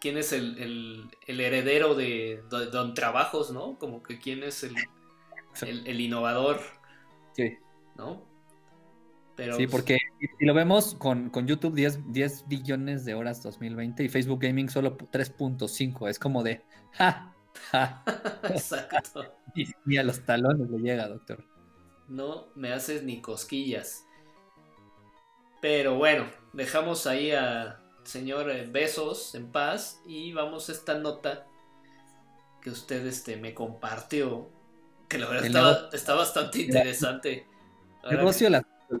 [0.00, 3.78] quién es el, heredero de, Don Trabajos, ¿no?
[3.78, 4.74] Como que quién es el,
[5.62, 6.60] el, innovador.
[7.32, 7.56] Sí.
[7.96, 8.24] ¿No?
[9.36, 9.98] Pero, sí, porque
[10.38, 14.98] si lo vemos con, YouTube 10, 10 billones de horas 2020 y Facebook Gaming solo
[14.98, 17.34] 3.5, es como de ¡ja!
[17.70, 18.04] ¡ja!
[18.44, 19.24] Exacto.
[19.86, 21.44] y, a los talones le llega, doctor.
[22.08, 24.04] no me haces ni cosquillas.
[25.60, 31.46] Pero bueno, dejamos ahí a señor eh, Besos en paz y vamos a esta nota
[32.60, 34.50] que usted este, me compartió,
[35.08, 37.46] que la verdad está, bastante interesante.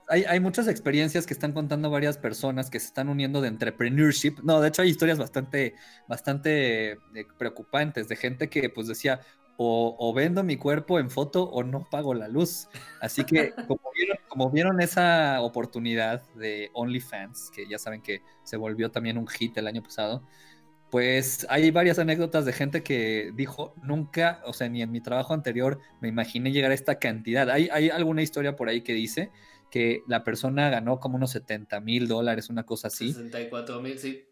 [0.08, 4.38] hay, hay, muchas experiencias que están contando varias personas que se están uniendo de entrepreneurship.
[4.42, 5.74] No, de hecho hay historias bastante,
[6.08, 6.98] bastante eh,
[7.36, 9.20] preocupantes de gente que pues decía,
[9.62, 12.68] o, vendo mi cuerpo en foto o no pago la luz.
[12.98, 13.52] Así que
[14.28, 19.58] como vieron, esa oportunidad de OnlyFans, que ya saben que se volvió también un hit
[19.58, 20.22] el año pasado,
[20.90, 25.34] pues hay varias anécdotas de gente que dijo, nunca, o sea, ni en mi trabajo
[25.34, 27.50] anterior me imaginé llegar a esta cantidad.
[27.50, 29.30] Hay, hay alguna historia por ahí que dice
[29.70, 33.12] que la persona ganó como unos 70 mil dólares, una cosa así.
[33.12, 34.24] 64 mil, sí.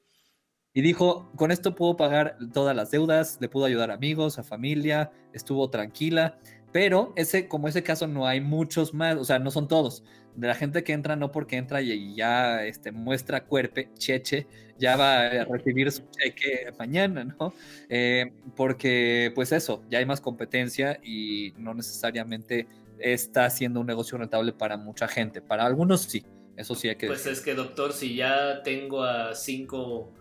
[0.75, 4.43] Y dijo, con esto puedo pagar todas las deudas, le puedo ayudar a amigos, a
[4.43, 6.39] familia, estuvo tranquila.
[6.73, 10.05] Pero ese, como ese caso no hay muchos más, o sea, no son todos.
[10.37, 14.47] De la gente que entra, no porque entra y ya este, muestra cuerpo, cheche,
[14.79, 17.53] ya va a recibir su cheque mañana, ¿no?
[17.89, 24.19] Eh, porque, pues eso, ya hay más competencia y no necesariamente está haciendo un negocio
[24.19, 25.41] rentable para mucha gente.
[25.41, 26.25] Para algunos sí,
[26.57, 30.13] eso sí hay que Pues es que, doctor, si ya tengo a cinco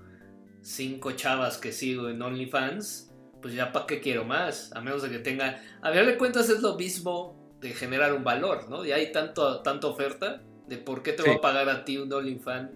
[0.68, 3.10] cinco chavas que sigo en OnlyFans,
[3.42, 6.50] pues ya para qué quiero más, a menos de que tenga, a ver de cuentas
[6.50, 8.86] es lo mismo de generar un valor, ¿no?
[8.86, 12.12] Y hay tanto, tanta oferta de por qué te va a pagar a ti un
[12.12, 12.72] OnlyFans,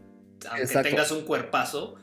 [0.50, 1.96] aunque tengas un cuerpazo.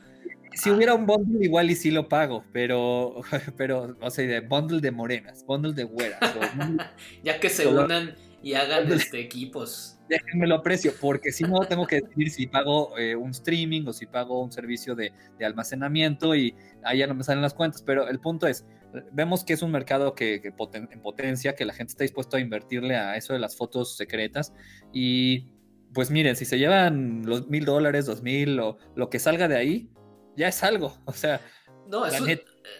[0.53, 3.21] Si hubiera un bundle igual y sí lo pago, pero,
[3.57, 6.19] pero, o sea, de bundle de morenas, bundle de güeras.
[7.23, 11.85] ya que se unan y hagan este, equipos déjenme lo aprecio, porque si no tengo
[11.85, 16.55] que decidir si pago eh, un streaming o si pago un servicio de, almacenamiento y
[16.83, 17.83] ahí ya no me salen las cuentas.
[17.83, 18.65] Pero el punto es,
[19.11, 22.95] vemos que es un mercado que, en potencia, que la gente está dispuesto a invertirle
[22.95, 24.53] a eso de las fotos secretas.
[24.91, 25.45] Y
[25.93, 29.57] pues miren, si se llevan los mil dólares, dos mil o lo que salga de
[29.57, 29.89] ahí,
[30.35, 30.97] ya es algo.
[31.05, 31.39] O sea,
[31.87, 32.23] no, eso,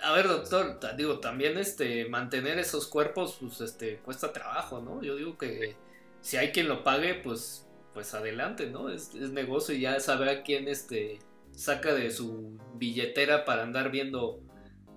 [0.04, 5.02] a ver, doctor, digo, también este mantener esos cuerpos, pues este cuesta trabajo, ¿no?
[5.02, 5.76] Yo digo que
[6.22, 8.90] si hay quien lo pague, pues, pues adelante, ¿no?
[8.90, 11.20] Es, negocio y ya sabrá quién este,
[11.52, 14.44] saca de su billetera para andar viendo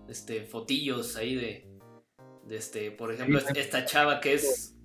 [0.08, 1.68] este, fotillos ahí de,
[2.46, 4.76] de este, por ejemplo, esta chava que es,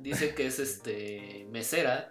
[0.00, 2.10] dice que es este, mesera.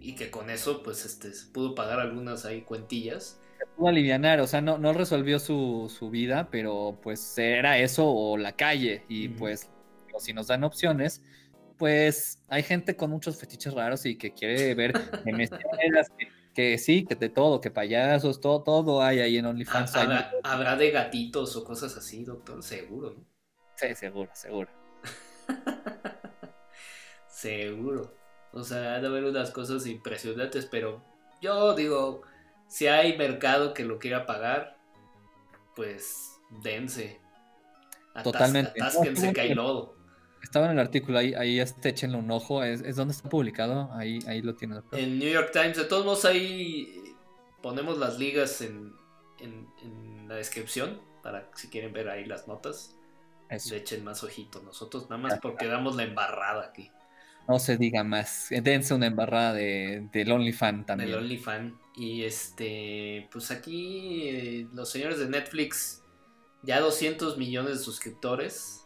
[0.00, 3.38] Y que con eso, pues, este, pudo pagar algunas ahí cuentillas.
[3.76, 8.38] Pudo aliviar, o sea, no, no resolvió su, su, vida, pero pues era eso o
[8.38, 9.04] la calle.
[9.06, 9.68] Y pues,
[10.18, 11.22] si nos dan opciones,
[11.76, 15.48] pues hay gente con muchos fetiches raros y que quiere ver que,
[16.54, 19.94] que, sí, que de todo, que payasos, todo, todo hay ahí en OnlyFans.
[20.42, 23.24] ¿Habrá, de gatitos o cosas así, doctor, seguro, ¿no?
[23.76, 24.70] Sí, seguro, seguro.
[27.28, 28.14] seguro.
[28.52, 31.02] O sea, ha de haber unas cosas impresionantes, pero
[31.42, 32.22] yo digo,
[32.68, 34.78] si hay mercado que lo quiera pagar,
[35.74, 37.20] pues dense.
[38.24, 38.72] Totalmente.
[38.80, 39.95] Atásquense que hay lodo.
[40.46, 42.62] Estaba en el artículo, ahí, ahí este, échenle un ojo.
[42.62, 43.90] ¿Es, donde está publicado?
[43.92, 44.76] Ahí, ahí lo tiene.
[44.92, 45.76] En New York Times.
[45.76, 47.16] De todos modos, ahí
[47.60, 48.94] ponemos las ligas en,
[50.28, 52.96] la descripción para si quieren ver ahí las notas.
[53.50, 54.62] Le echen más ojito.
[54.62, 56.92] Nosotros nada más porque damos la embarrada aquí.
[57.48, 58.46] No se diga más.
[58.50, 61.10] Dense una embarrada de, del OnlyFan también.
[61.10, 61.76] Del OnlyFan.
[61.96, 66.04] Y este, pues aquí eh, los señores de Netflix,
[66.62, 68.85] ya 200 millones de suscriptores.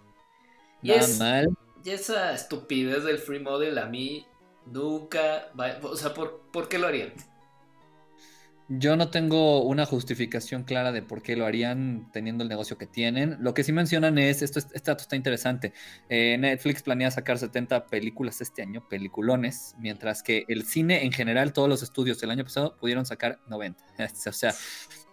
[0.83, 4.27] Y, esa estupidez del free model a mí
[4.67, 7.13] nunca va, o sea, ¿por, ¿por qué lo harían?
[8.73, 12.87] Yo no tengo una justificación clara de por qué lo harían teniendo el negocio que
[12.87, 13.37] tienen.
[13.41, 15.73] Lo que sí mencionan es, esto este dato está interesante,
[16.09, 21.53] eh, Netflix planea sacar 70 películas este año, peliculones, mientras que el cine en general,
[21.53, 23.85] todos los estudios el año pasado pudieron sacar 90.
[24.29, 24.55] o sea,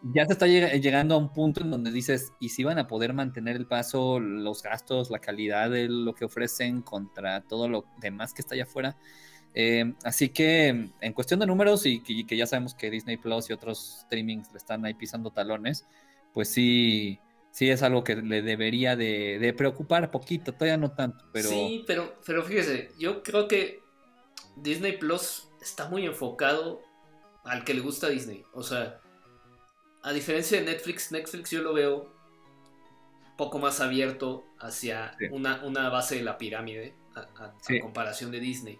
[0.03, 3.13] ya se está llegando a un punto en donde dices, ¿y si van a poder
[3.13, 8.33] mantener el paso, los gastos, la calidad de lo que ofrecen contra todo lo demás
[8.33, 8.95] que está allá afuera?
[9.53, 13.53] Eh, así que en cuestión de números y que, ya sabemos que Disney Plus y
[13.53, 15.87] otros streamings le están ahí pisando talones,
[16.31, 21.49] pues sí, sí es algo que le debería de, preocupar poquito, todavía no tanto, pero...
[21.49, 23.79] Sí, pero, pero fíjese, yo creo que
[24.57, 26.81] Disney Plus está muy enfocado
[27.43, 28.99] al que le gusta Disney, o sea
[30.03, 32.13] a diferencia de Netflix, Netflix yo lo veo
[33.37, 38.79] poco más abierto hacia una, una, base de la pirámide a, comparación de Disney.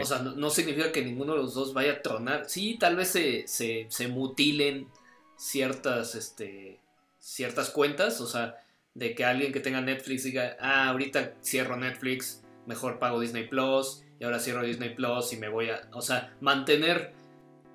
[0.00, 2.48] O sea, no, significa que ninguno de los dos vaya a tronar.
[2.48, 4.88] Sí, tal vez se, se, mutilen
[5.36, 6.80] ciertas, este,
[7.18, 8.20] ciertas cuentas.
[8.22, 8.56] O sea,
[8.94, 14.02] de que alguien que tenga Netflix diga, ah, ahorita cierro Netflix, mejor pago Disney Plus
[14.18, 17.12] y ahora cierro Disney Plus y me voy a, o sea, mantener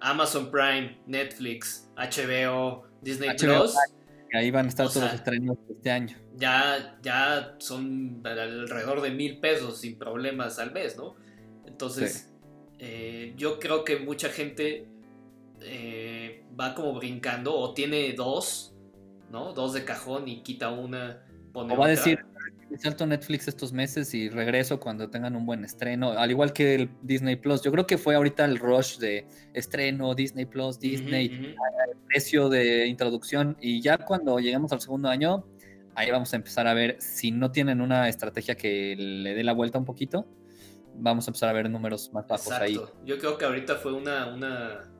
[0.01, 3.75] Amazon Prime, Netflix, HBO, Disney Plus.
[4.33, 6.17] Ahí van a estar todos los estrenos este año.
[6.35, 11.15] Ya, ya son alrededor de mil pesos sin problemas al mes, ¿no?
[11.65, 12.31] Entonces,
[12.77, 14.87] eh, yo creo que mucha gente
[15.61, 18.75] eh, va como brincando o tiene dos,
[19.31, 19.53] ¿no?
[19.53, 22.19] Dos de cajón y quita una, pone o va a decir,
[22.77, 26.89] salto Netflix estos meses y regreso cuando tengan un buen estreno, al igual que el
[27.01, 27.61] Disney Plus.
[27.61, 31.55] Yo creo que fue ahorita el rush de estreno, Disney Plus, Disney,
[31.89, 35.45] el precio de introducción y ya cuando lleguemos al segundo año,
[35.95, 39.53] ahí vamos a empezar a ver si no tienen una estrategia que le dé la
[39.53, 40.27] vuelta un poquito,
[40.95, 42.79] vamos a empezar a ver números más bajos ahí.
[43.05, 44.91] Yo creo que ahorita fue una, una,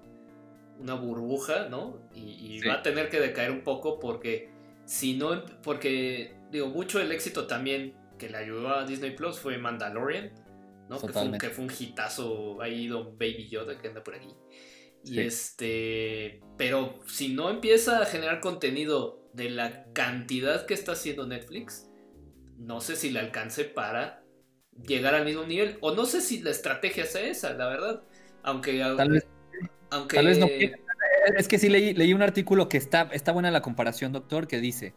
[0.80, 2.00] una burbuja, ¿no?
[2.14, 4.50] Y, va a tener que decaer un poco porque
[4.90, 9.60] si no, porque digo, mucho del éxito también que le ayudó a Disney Plus fue
[9.60, 10.32] Mandalorian,
[10.90, 11.00] ¿no?
[11.00, 14.34] Que fue, un, que fue, un, hitazo ahí Don Baby Yoda que anda por aquí.
[15.04, 21.28] Y este, pero si no empieza a generar contenido de la cantidad que está haciendo
[21.28, 21.88] Netflix,
[22.58, 24.24] no sé si le alcance para
[24.88, 25.78] llegar al mismo nivel.
[25.82, 28.02] O no sé si la estrategia sea esa, la verdad.
[28.42, 28.80] Aunque.
[28.80, 29.28] Tal vez,
[29.92, 30.16] aunque...
[30.16, 30.48] Tal vez no.
[31.38, 34.60] Es que sí leí, leí un artículo que está, está buena la comparación, doctor, que
[34.60, 34.94] dice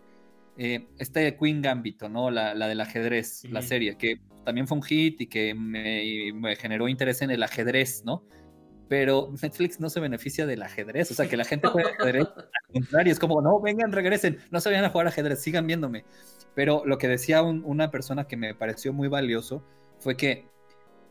[0.59, 2.31] eh, este Queen Gambito, ¿no?
[2.31, 7.23] La, del ajedrez, la serie, que también fue un hit y que me, generó interés
[7.23, 8.25] en el ajedrez, ¿no?
[8.89, 12.73] Pero Netflix no se beneficia del ajedrez, o sea, que la gente juega ajedrez, al
[12.73, 16.05] contrario, es como, no, vengan, regresen, no se vayan a jugar ajedrez, sigan viéndome.
[16.55, 19.65] Pero lo que decía una persona que me pareció muy valioso
[19.99, 20.45] fue que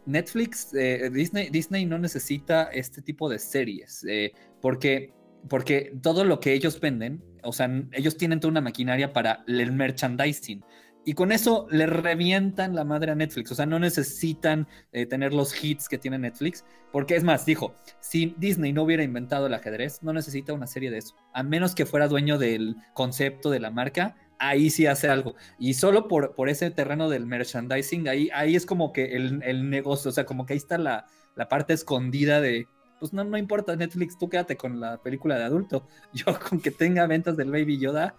[0.06, 5.13] Netflix, eh, Disney, Disney no necesita este tipo de series, eh, porque,
[5.50, 9.71] porque todo lo que ellos venden o sea, ellos tienen toda una maquinaria para el
[9.71, 10.63] merchandising.
[11.04, 13.52] Y con eso le revientan la madre a Netflix.
[13.52, 16.63] O sea, no necesitan eh, tener los hits que tiene Netflix.
[16.91, 20.91] Porque es más, dijo, si Disney no hubiera inventado el ajedrez, no necesita una serie
[20.91, 21.15] de eso.
[21.34, 25.34] A menos que fuera dueño del concepto de la marca, ahí sí hace algo.
[25.58, 30.10] Y solo por, por ese terreno del merchandising, ahí, ahí es como que el, negocio,
[30.10, 32.67] o sea, como que ahí está la, la parte escondida de
[33.02, 35.88] pues no, no importa Netflix, tú quédate con la película de adulto.
[36.14, 38.14] Yo con que tenga ventas del Baby Yoda,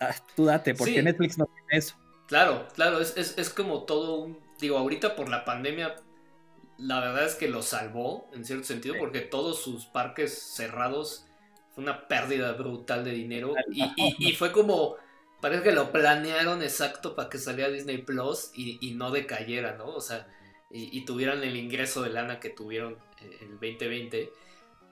[0.00, 1.96] ah, tú date, porque Netflix no tiene eso.
[2.28, 4.38] Claro, claro, es, como todo un...
[4.60, 5.96] Digo, ahorita por la pandemia,
[6.78, 11.26] la verdad es que lo salvó, en cierto sentido, porque todos sus parques cerrados
[11.74, 13.54] fue una pérdida brutal de dinero.
[13.68, 14.94] Y, fue como...
[15.40, 19.86] Parece que lo planearon exacto para que saliera Disney Plus y, y no decayera, ¿no?
[19.86, 20.28] O sea,
[20.72, 24.32] y, tuvieran el ingreso de lana que tuvieron en el 2020.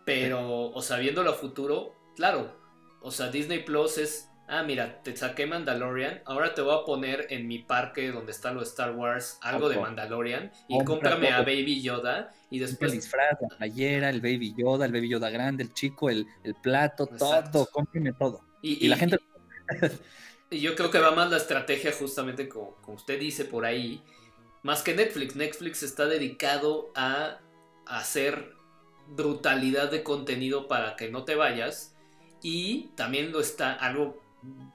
[0.04, 2.56] Pero, o sea, viéndolo a futuro, claro,
[3.00, 7.26] o sea, Disney Plus es, ah, mira, te saqué Mandalorian, ahora te voy a poner
[7.30, 11.82] en mi parque donde está lo Star Wars algo de Mandalorian y cómprame a Baby
[11.82, 12.92] Yoda y después...
[12.92, 16.26] El disfraz, la playera, el Baby Yoda, el Baby Yoda grande, el chico, el,
[16.62, 18.40] plato, todo, cómprame todo.
[18.62, 19.18] Y, la gente...
[20.50, 24.02] y yo creo que va más la estrategia justamente como, como usted dice por ahí,
[24.68, 25.34] más que Netflix.
[25.34, 27.40] Netflix está dedicado a
[27.86, 28.52] hacer
[29.06, 31.96] brutalidad de contenido para que no te vayas.
[32.42, 34.20] Y también lo está, algo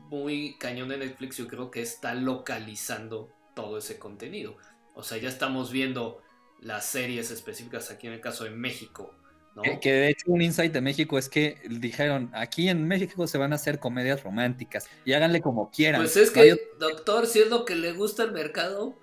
[0.10, 4.58] muy cañón de Netflix, yo creo que está localizando todo ese contenido.
[4.96, 6.24] O sea, ya estamos viendo
[6.60, 9.14] las series específicas aquí en el caso de México.
[9.56, 9.62] ¿no?
[9.80, 13.54] Que, de hecho un insight de México es que dijeron, aquí en México se van
[13.54, 16.02] a hacer comedias románticas y háganle como quieran.
[16.02, 18.98] Pues es que, doctor, si es lo que le gusta al mercado,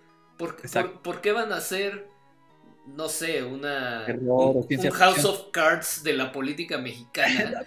[1.02, 2.08] ¿Por, qué van a hacer,
[2.86, 7.66] no sé, una un, House of Cards de la política mexicana?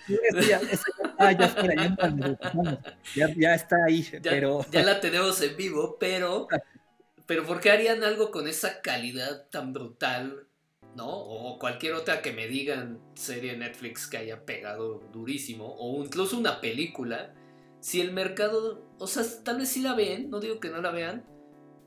[3.38, 4.66] ya, está ahí, ya, pero...
[4.72, 6.48] ya la tenemos en vivo, pero,
[7.28, 10.48] pero ¿por qué harían algo con esa calidad tan brutal?
[10.96, 11.10] ¿no?
[11.10, 16.62] O cualquier otra que me digan serie Netflix que haya pegado durísimo, o incluso una
[16.62, 17.34] película,
[17.80, 20.92] si el mercado, o sea, tal vez sí la ven, no digo que no la
[20.92, 21.24] vean,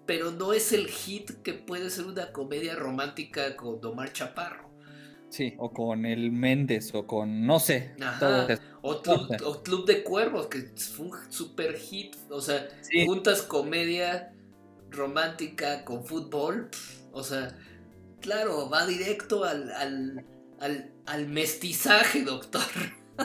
[0.06, 4.66] pero no es el hit que puede ser una comedia romántica con Omar Chaparro.
[5.28, 7.94] Sí, o con el Méndez, o con, no sé.
[8.82, 9.02] o,
[9.62, 12.14] Club, de Cuervos, que fue un super hit.
[12.30, 12.68] O sea,
[13.04, 14.32] juntas comedia
[14.90, 16.70] romántica con fútbol.
[17.12, 17.58] O sea,
[18.20, 20.24] claro, va directo al,
[20.60, 22.62] al, mestizaje, doctor.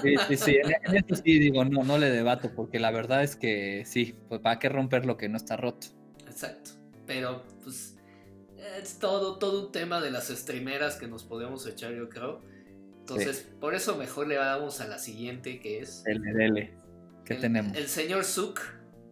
[0.01, 3.35] Sí, sí, sí, en, esto sí digo, no, no le debato, porque la verdad es
[3.35, 5.87] que sí, pues para qué romper lo que no está roto.
[6.31, 6.71] Exacto.
[7.05, 7.97] Pero, pues,
[8.81, 12.41] es todo, todo un tema de las streameras que nos podemos echar, yo creo.
[12.99, 16.03] Entonces, por eso mejor le vamos a la siguiente, que es...
[16.05, 16.71] El LL.
[17.25, 17.75] ¿Qué tenemos?
[17.75, 18.61] El señor Suk,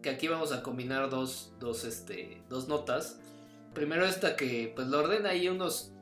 [0.02, 3.20] que aquí vamos a combinar dos, dos, este, dos notas.
[3.74, 5.94] Primero esta que pues lo ordena ahí unos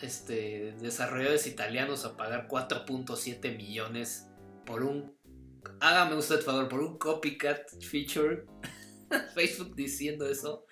[0.00, 4.28] este, desarrolladores italianos a pagar 4.7 millones
[4.64, 5.14] por un...
[5.80, 8.44] Hágame usted favor, por un copycat feature.
[9.34, 10.66] Facebook diciendo eso.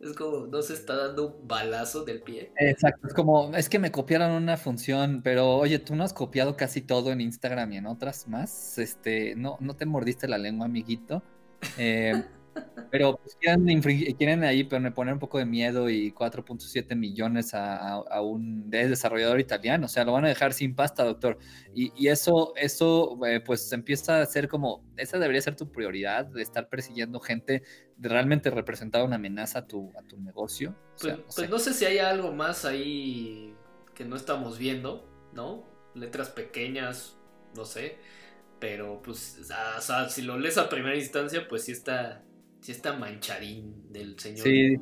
[0.00, 2.52] Es como, no se está dando un balazo del pie.
[2.58, 6.56] Exacto, es como, es que me copiaron una función, pero oye, tú no has copiado
[6.56, 8.76] casi todo en Instagram y en otras más.
[8.78, 11.22] Este, no, no te mordiste la lengua, amiguito.
[11.78, 12.12] Eh,
[12.90, 19.40] pero pues, quieren, ahí poner un poco de miedo y 4.7 millones a, un desarrollador
[19.40, 19.86] italiano.
[19.86, 21.38] O sea, lo van a dejar sin pasta, doctor.
[21.74, 26.42] Y, eso, eso eh, pues empieza a ser como, esa debería ser tu prioridad, de
[26.42, 27.62] estar persiguiendo gente
[27.96, 30.76] de realmente representar una amenaza a tu, a tu negocio.
[31.00, 33.54] pues, no, pues no sé si hay algo más ahí
[33.94, 35.64] que no estamos viendo, ¿no?
[35.94, 37.16] Letras pequeñas,
[37.54, 37.98] no sé.
[38.60, 42.22] Pero pues, o sea, si lo lees a primera instancia, pues sí está,
[42.64, 44.78] sí está mancharín del señor, sí,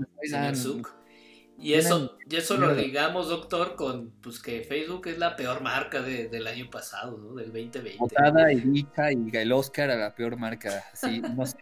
[1.59, 6.01] Y eso, y eso lo digamos, doctor, con pues que Facebook es la peor marca
[6.01, 7.35] del año pasado, ¿no?
[7.35, 7.99] Del 2020.
[7.99, 10.85] Botada y dicha y el Oscar a la peor marca.
[10.95, 11.57] Sí, no sé.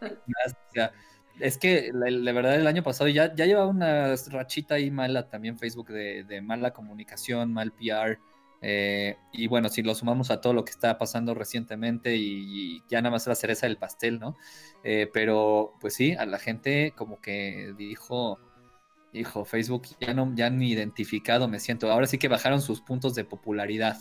[1.40, 5.58] es que la, verdad el año pasado ya, ya llevaba una rachita ahí mala también
[5.58, 8.18] Facebook de, de mala comunicación, mal PR.
[8.62, 13.00] Eh, y bueno, si lo sumamos a todo lo que está pasando recientemente y, ya
[13.00, 14.36] nada más la cereza del pastel, ¿no?
[14.84, 18.38] Eh, pero pues sí, a la gente como que dijo,
[19.12, 21.90] hijo, Facebook ya no, ya ni identificado me siento.
[21.90, 23.98] Ahora sí que bajaron sus puntos de popularidad.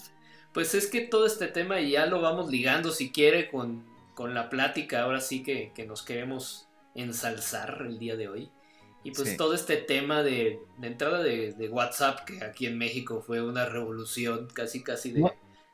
[0.54, 3.86] Pues es que todo este tema ya lo vamos ligando, si quiere, con,
[4.16, 8.52] con la plática, ahora sí que, que nos queremos ensalzar el día de hoy.
[9.04, 13.66] Y pues todo este tema de, entrada de, WhatsApp, que aquí en México fue una
[13.66, 15.12] revolución casi casi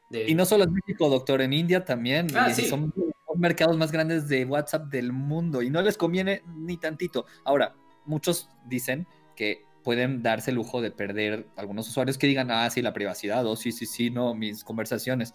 [0.09, 0.29] de...
[0.29, 2.27] Y no solo en México, doctor, en India también.
[2.35, 6.77] Ah, son los mercados más grandes de WhatsApp del mundo y no les conviene ni
[6.77, 7.25] tantito.
[7.43, 12.69] Ahora, muchos dicen que pueden darse el lujo de perder algunos usuarios que digan, ah,
[12.69, 15.33] sí, la privacidad, o sí, sí, sí, no, mis conversaciones.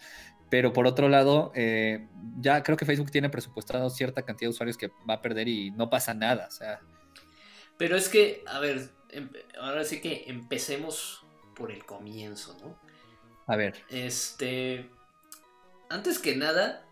[0.49, 2.09] Pero por otro lado, eh,
[2.41, 5.70] ya creo que Facebook tiene presupuestado cierta cantidad de usuarios que va a perder y
[5.70, 6.47] no pasa nada.
[6.49, 6.80] O sea,
[7.81, 8.91] pero es que, a ver,
[9.59, 11.24] ahora sí que empecemos
[11.55, 12.78] por el comienzo, ¿no?
[13.47, 13.83] A ver.
[13.89, 14.91] Este.
[15.89, 16.85] Antes que nada,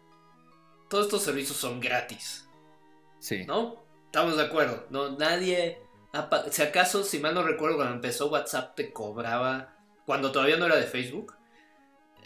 [0.89, 2.49] todos estos servicios son gratis.
[3.18, 3.45] Sí.
[3.45, 3.84] ¿No?
[4.07, 4.86] Estamos de acuerdo.
[4.89, 5.78] No, nadie.
[6.51, 9.76] Si acaso, si mal no recuerdo, cuando empezó WhatsApp te cobraba.
[10.07, 11.34] Cuando todavía no era de Facebook.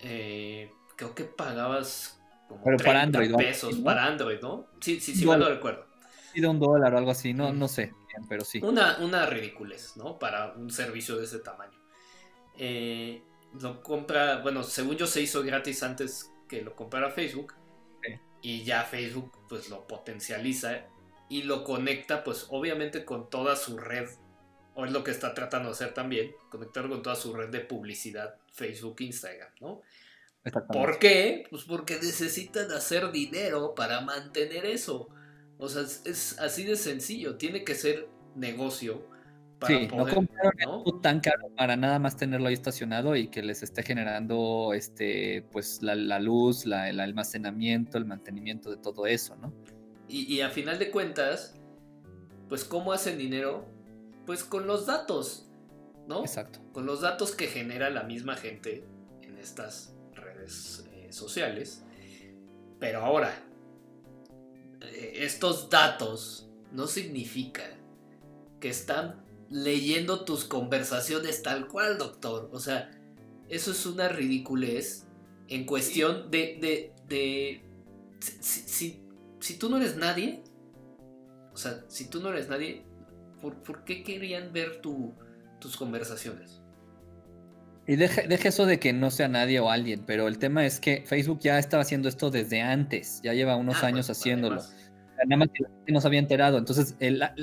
[0.04, 4.68] Eh, creo que pagabas como Pero para Android, pesos para Android, ¿no?
[4.80, 5.84] Sí, sí, sí, mal no recuerdo.
[6.32, 7.92] Y de un dólar o algo así, no, no sé
[8.28, 8.60] pero sí.
[8.62, 10.18] Una, una ridiculez, ¿no?
[10.18, 11.78] Para un servicio de ese tamaño.
[12.58, 13.22] Eh,
[13.60, 17.54] lo compra, bueno, según yo se hizo gratis antes que lo comprara Facebook.
[18.44, 20.84] Y ya Facebook pues lo potencializa
[21.28, 24.10] y lo conecta pues obviamente con toda su red,
[24.74, 27.60] o es lo que está tratando de hacer también, conectar con toda su red de
[27.60, 29.80] publicidad Facebook, Instagram, ¿no?
[30.68, 31.44] ¿Por qué?
[31.48, 35.08] Pues porque necesitan hacer dinero para mantener eso.
[35.62, 39.06] O sea, es, así de sencillo, tiene que ser negocio.
[39.60, 43.62] Para sí, no compraron tan caro para nada más tenerlo ahí estacionado y que les
[43.62, 49.52] esté generando este, pues la, luz, la, el almacenamiento, el mantenimiento de todo eso, ¿no?
[50.08, 51.54] Y, y a final de cuentas,
[52.48, 53.64] pues ¿cómo hacen dinero?
[54.26, 55.48] Pues con los datos,
[56.08, 56.22] ¿no?
[56.22, 56.58] Exacto.
[56.72, 58.84] Con los datos que genera la misma gente
[59.20, 61.84] en estas redes eh, sociales.
[62.80, 63.32] Pero ahora,
[64.90, 67.70] estos datos no significan
[68.60, 72.48] que están leyendo tus conversaciones tal cual, doctor.
[72.52, 72.90] O sea,
[73.48, 75.06] eso es una ridiculez
[75.48, 76.58] en cuestión de...
[76.60, 77.64] de, de
[78.40, 79.00] si,
[79.40, 80.42] si, tú no eres nadie,
[81.52, 82.84] o sea, si tú no eres nadie,
[83.40, 85.12] ¿por, qué querían ver tu,
[85.60, 86.61] tus conversaciones?
[87.86, 91.02] Y deje, eso de que no sea nadie o alguien, pero el tema es que
[91.04, 94.62] Facebook ya estaba haciendo esto desde antes, ya lleva unos ah, años haciéndolo.
[95.26, 96.58] Nada más que no se había enterado.
[96.58, 96.96] Entonces,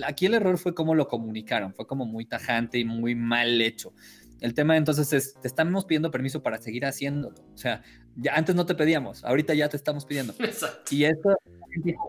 [0.05, 3.93] aquí el error fue cómo lo comunicaron, fue como muy tajante y muy mal hecho.
[4.39, 7.35] El tema entonces es, te estamos pidiendo permiso para seguir haciéndolo.
[7.53, 7.81] O sea,
[8.15, 10.33] ya antes no te pedíamos, ahorita ya te estamos pidiendo.
[10.39, 10.95] Exacto.
[10.95, 11.35] Y eso,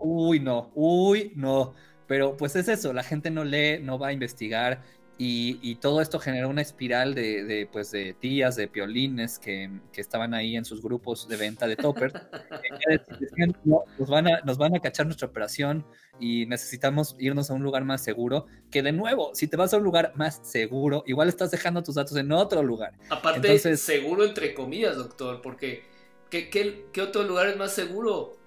[0.01, 1.73] uy, no, uy, no.
[2.07, 4.81] Pero pues es eso, la gente no lee, no va a investigar
[5.23, 10.55] y, todo esto generó una espiral de, pues, de tías, de piolines que, estaban ahí
[10.55, 12.11] en sus grupos de venta de topper.
[13.63, 15.85] nos, van a, nos van a cachar nuestra operación
[16.19, 18.47] y necesitamos irnos a un lugar más seguro.
[18.71, 21.93] Que de nuevo, si te vas a un lugar más seguro, igual estás dejando tus
[21.93, 22.93] datos en otro lugar.
[23.11, 25.83] Aparte, Entonces, seguro entre comillas, doctor, porque
[26.31, 28.37] ¿qué, qué, qué otro lugar es más seguro?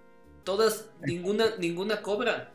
[0.43, 2.54] Todas, ninguna, ninguna cobra.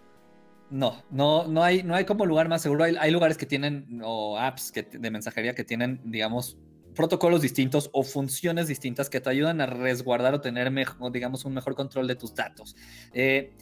[0.69, 2.83] No, no, no hay, no hay como lugar más seguro.
[2.83, 6.57] Hay, lugares que tienen, o apps que, de mensajería que tienen, digamos,
[6.95, 11.53] protocolos distintos o funciones distintas que te ayudan a resguardar o tener, mejor, digamos, un
[11.53, 12.75] mejor control de tus datos.
[13.13, 13.53] Eh,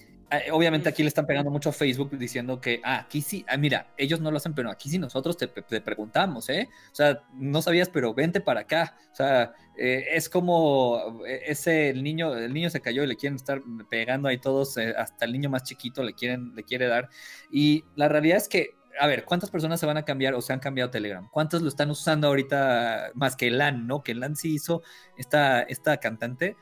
[0.52, 3.94] obviamente aquí le están pegando mucho a Facebook diciendo que, ah, aquí sí, ah, mira,
[3.98, 6.70] ellos no lo hacen, pero aquí sí nosotros te, preguntamos, ¿eh?
[6.92, 8.98] O sea, no sabías, pero vente para acá.
[9.12, 13.16] O sea, eh, es como eh, ese, el niño, el niño se cayó y le
[13.16, 17.10] quieren estar pegando ahí todos, hasta el niño más chiquito le quieren, le quiere dar.
[17.50, 20.54] Y la realidad es que a ver, ¿cuántas personas se van a cambiar o se
[20.54, 21.28] han cambiado Telegram?
[21.32, 24.02] ¿Cuántos lo están usando ahorita más que LAN, ¿no?
[24.02, 24.82] Que LAN sí hizo
[25.18, 26.56] esta, esta cantante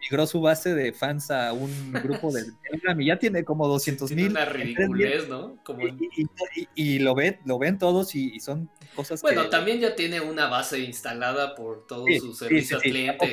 [0.00, 4.10] migró su base de fans a un grupo de Telegram y ya tiene como 200
[4.12, 4.30] mil.
[4.30, 5.58] Una ridiculez, ¿no?
[6.74, 10.80] Y, lo, ven, lo ven todos y, son cosas bueno, también ya tiene una base
[10.80, 13.30] instalada por todos sus servicios clientes.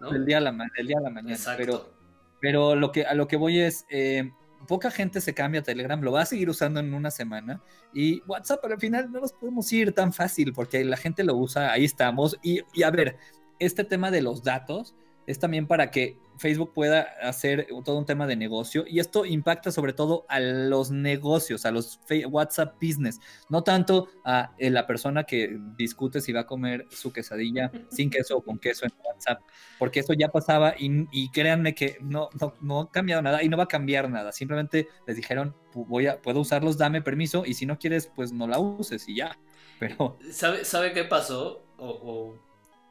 [0.00, 0.10] ¿no?
[0.10, 1.38] el día a la, el día a la mañana.
[1.56, 1.92] Pero,
[2.40, 3.84] pero lo que, a lo que voy es...
[3.88, 4.30] Eh,
[4.66, 7.62] poca gente se cambia a Telegram, lo va a seguir usando en una semana
[7.94, 11.70] y WhatsApp al final no nos podemos ir tan fácil porque la gente lo usa,
[11.70, 13.16] ahí estamos y, y a ver,
[13.58, 14.94] este tema de los datos,
[15.26, 19.72] es también para que Facebook pueda hacer todo un tema de negocio y esto impacta
[19.72, 25.24] sobre todo a los negocios, a los WhatsApp business, no tanto a eh, la persona
[25.24, 29.40] que discute si va a comer su quesadilla sin queso o con queso en WhatsApp,
[29.78, 32.28] porque eso ya pasaba y, créanme que no,
[32.60, 36.20] no, ha cambiado nada y no va a cambiar nada, simplemente les dijeron, voy a,
[36.20, 39.38] puedo usarlos, dame permiso y si no quieres, pues no la uses y ya.
[39.78, 40.18] Pero...
[40.30, 41.62] ¿Sabe, ¿sabe qué pasó?
[41.78, 42.34] o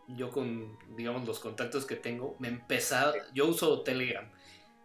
[0.07, 4.29] yo con, digamos, los contactos que tengo, me empezó, yo uso Telegram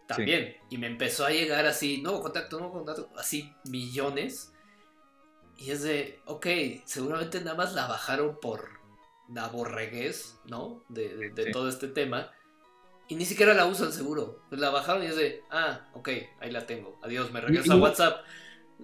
[0.07, 4.53] también, y me empezó a llegar así, nuevo contacto, nuevo contacto, así millones.
[5.57, 6.47] Y es de, ok,
[6.85, 8.81] seguramente nada más la bajaron por
[9.33, 10.83] la borreguez, ¿no?
[10.89, 12.31] De, todo este tema.
[13.07, 14.41] Y ni siquiera la usan seguro.
[14.49, 16.09] Pues la bajaron y es de, ah, ok,
[16.39, 16.99] ahí la tengo.
[17.03, 18.25] Adiós, me regreso a WhatsApp.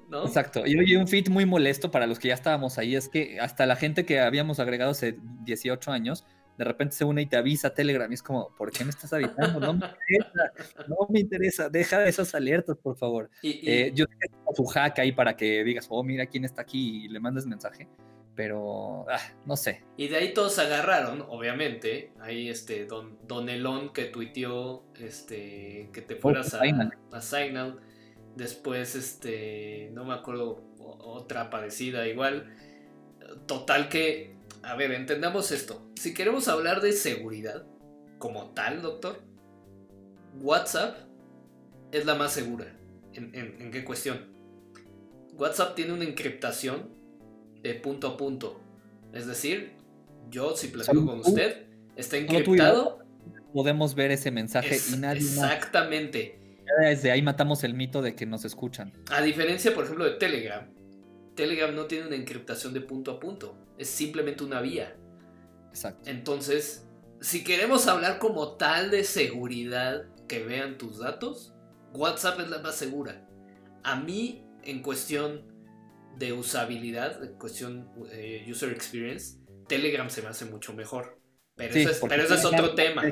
[0.09, 0.25] ¿No?
[0.25, 0.63] Exacto.
[0.65, 3.75] Y un fit muy molesto para los que ya estábamos ahí es que hasta la
[3.75, 6.25] gente que habíamos agregado hace 18 años,
[6.57, 9.13] de repente se une y te avisa Telegram y es como, ¿por qué me estás
[9.13, 9.59] avisando?
[9.59, 10.51] No me interesa,
[10.87, 13.29] no me interesa, deja esas alertas, por favor.
[13.43, 17.09] Eh, yo tengo su hack ahí para que digas, oh, mira quién está aquí y
[17.09, 17.87] le mandes mensaje,
[18.35, 19.83] pero ah, no sé.
[19.97, 22.13] Y de ahí todos agarraron, obviamente.
[22.19, 26.61] Ahí este Don, Don Elon que tuiteó este, que te fueras a,
[27.11, 27.79] a Signal.
[28.37, 32.55] Después, este, no me acuerdo, otra parecida igual.
[33.47, 35.89] Total que, a ver, entendamos esto.
[35.95, 37.65] Si queremos hablar de seguridad,
[38.19, 39.23] como tal, doctor,
[40.39, 40.97] WhatsApp
[41.91, 42.71] es la más segura.
[43.13, 44.27] ¿En, qué cuestión?
[45.33, 46.91] WhatsApp tiene una encriptación
[47.63, 48.61] de punto a punto.
[49.13, 49.73] Es decir,
[50.29, 51.65] yo si platico con usted,
[51.95, 52.99] está encriptado.
[53.51, 55.21] Podemos ver ese mensaje y nadie.
[55.21, 56.46] Exactamente.
[56.79, 58.93] Desde ahí matamos el mito de que nos escuchan.
[59.11, 60.67] A diferencia, por ejemplo, de Telegram.
[61.35, 63.57] Telegram no tiene una encriptación de punto a punto.
[63.77, 64.95] Es simplemente una vía.
[65.69, 66.09] Exacto.
[66.09, 66.87] Entonces,
[67.21, 71.53] si queremos hablar como tal de seguridad que vean tus datos,
[71.93, 73.27] WhatsApp es la más segura.
[73.83, 75.43] A mí, en cuestión
[76.17, 79.37] de usabilidad, en cuestión eh, user experience,
[79.67, 81.19] Telegram se me hace mucho mejor.
[81.55, 81.73] Pero,
[82.07, 83.03] pero ese es otro tema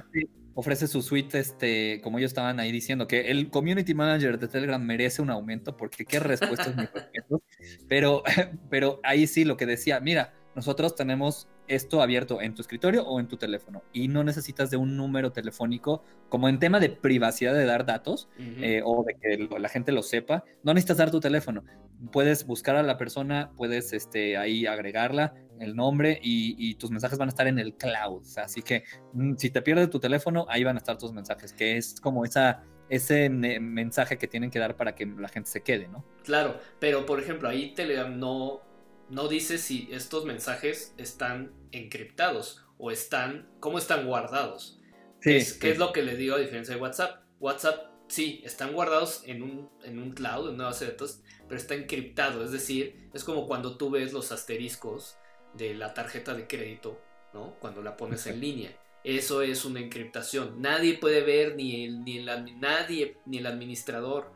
[0.55, 4.81] ofrece su suite, este, como ellos estaban ahí diciendo, que el community manager de Telegram
[4.81, 6.73] merece un aumento, porque qué respuestas
[7.89, 8.23] Pero,
[8.69, 13.19] pero ahí sí lo que decía, mira, nosotros tenemos esto abierto en tu escritorio o
[13.19, 17.53] en tu teléfono y no necesitas de un número telefónico como en tema de privacidad
[17.53, 21.19] de dar datos eh, o de que la gente lo sepa, no necesitas dar tu
[21.19, 21.63] teléfono.
[22.11, 27.29] Puedes buscar a la persona, puedes este, ahí agregarla, el nombre y, tus mensajes van
[27.29, 28.23] a estar en el cloud.
[28.37, 31.77] Así que mm, si te pierdes tu teléfono, ahí van a estar tus mensajes, que
[31.77, 35.87] es como esa ese mensaje que tienen que dar para que la gente se quede,
[35.87, 36.05] ¿no?
[36.23, 38.61] Claro, pero por ejemplo, ahí Telegram no
[39.09, 44.79] no dice si estos mensajes están encriptados o están, cómo están guardados.
[45.21, 47.23] ¿Qué, es, lo que le digo a diferencia de WhatsApp?
[47.39, 51.59] WhatsApp, sí, están guardados en un, en un cloud, en una base de datos, pero
[51.59, 52.43] está encriptado.
[52.43, 55.17] Es decir, es como cuando tú ves los asteriscos
[55.53, 57.01] de la tarjeta de crédito,
[57.33, 57.55] ¿no?
[57.59, 58.77] Cuando la pones en línea.
[59.03, 60.61] Eso es una encriptación.
[60.61, 64.31] Nadie puede ver, ni el, ni el, nadie, ni el administrador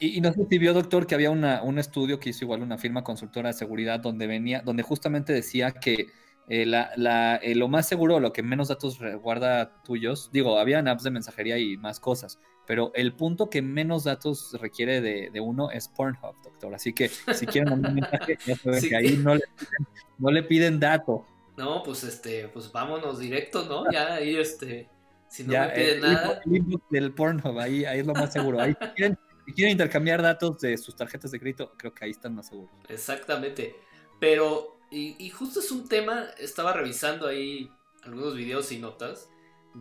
[0.00, 3.04] y, no sé si vio, doctor, que había un estudio que hizo igual una firma
[3.04, 6.08] consultora de seguridad donde venía, donde justamente decía que
[6.48, 11.10] eh, eh, lo más seguro, lo que menos datos guarda tuyos, digo, había apps de
[11.10, 16.34] mensajería y más cosas, pero el punto que menos datos requiere de, uno es Pornhub,
[16.42, 16.74] doctor.
[16.74, 19.86] Así que si quieren mandar un mensaje, ya saben que ahí no le, piden,
[20.18, 21.24] no le piden dato.
[21.56, 23.90] No, pues este, pues vámonos directo, ¿no?
[23.90, 24.88] Ya ahí este,
[25.28, 26.40] si no me piden nada.
[26.44, 28.60] El del Pornhub, ahí, ahí es lo más seguro.
[28.60, 32.34] Ahí quieren si quieren intercambiar datos de sus tarjetas de crédito, creo que ahí están
[32.34, 32.70] más seguros.
[32.88, 33.76] Exactamente.
[34.20, 37.70] Pero, y, justo es un tema, estaba revisando ahí
[38.04, 39.28] algunos videos y notas.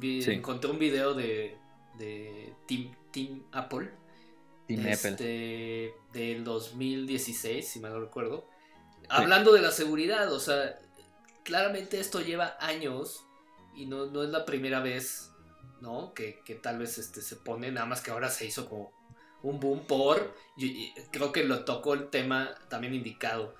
[0.01, 1.57] Encontré un video de,
[1.97, 3.91] de Team, Team Apple.
[4.67, 5.93] Team este, Apple.
[6.13, 8.47] Del 2016, si mal no recuerdo.
[9.09, 10.79] Hablando de la seguridad, o sea,
[11.43, 13.25] claramente esto lleva años
[13.75, 15.31] y no, no es la primera vez,
[15.81, 16.13] ¿no?
[16.13, 19.00] Que, que, tal vez este, se pone, nada más que ahora se hizo como
[19.43, 20.35] un boom por,
[21.11, 23.55] creo que lo tocó el tema también indicado.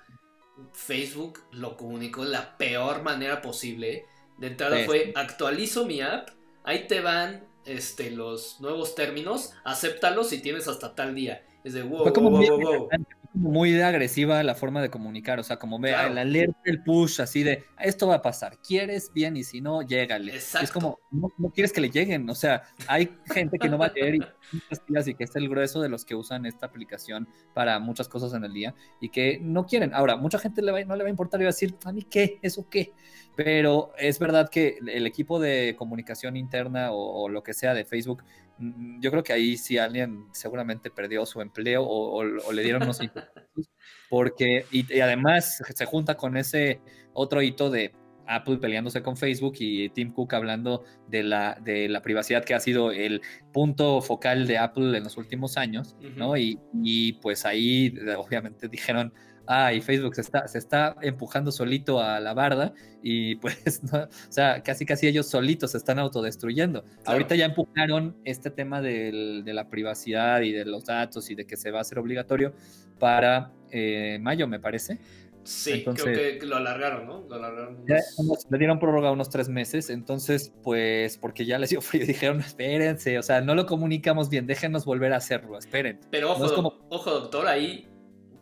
[0.72, 4.06] Facebook lo comunicó de la peor manera posible.
[4.38, 6.30] De entrada fue actualizo mi app,
[6.64, 11.44] ahí te van este, los nuevos términos, acéptalos y tienes hasta tal día.
[11.64, 12.88] Es de wow, wow, wow, wow
[13.34, 17.42] muy agresiva la forma de comunicar, o sea, como ve el alerta, el push, así
[17.42, 20.36] de esto va a pasar, quieres bien y si no, llégale.
[20.36, 23.92] Es como, no, quieres que le lleguen, o sea, hay gente que no va a
[23.92, 24.20] leer y,
[25.06, 28.44] y que es el grueso de los que usan esta aplicación para muchas cosas en
[28.44, 29.94] el día y que no quieren.
[29.94, 31.92] Ahora, mucha gente le va, no le va a importar y va a decir, a
[31.92, 32.92] mí qué, eso qué,
[33.34, 38.22] pero es verdad que el equipo de comunicación interna o lo que sea de Facebook
[38.58, 43.00] yo creo que ahí sí alguien seguramente perdió su empleo o, le dieron unos
[44.10, 46.80] porque, y, además se junta con ese
[47.12, 47.92] otro hito de
[48.26, 52.60] Apple peleándose con Facebook y Tim Cook hablando de la, de la privacidad que ha
[52.60, 53.20] sido el
[53.52, 56.36] punto focal de Apple en los últimos años, ¿no?
[56.36, 59.12] Y, y pues ahí obviamente dijeron,
[59.46, 62.72] ah, y Facebook se está, se está empujando solito a la barda
[63.02, 66.84] y pues, no, o sea, casi casi ellos solitos se están autodestruyendo.
[67.04, 71.56] Ahorita ya empujaron este tema de la privacidad y de los datos y de que
[71.56, 72.52] se va a hacer obligatorio
[72.98, 74.98] para eh, mayo, me parece.
[75.44, 77.24] Sí, creo que lo alargaron, ¿no?
[77.28, 77.84] Lo alargaron.
[77.84, 83.18] le dieron prórroga unos tres meses, entonces, pues, porque ya les dio frío, dijeron, espérense,
[83.18, 85.98] o sea, no lo comunicamos bien, déjenos volver a hacerlo, esperen.
[86.10, 87.88] Pero ojo, ojo, doctor, ahí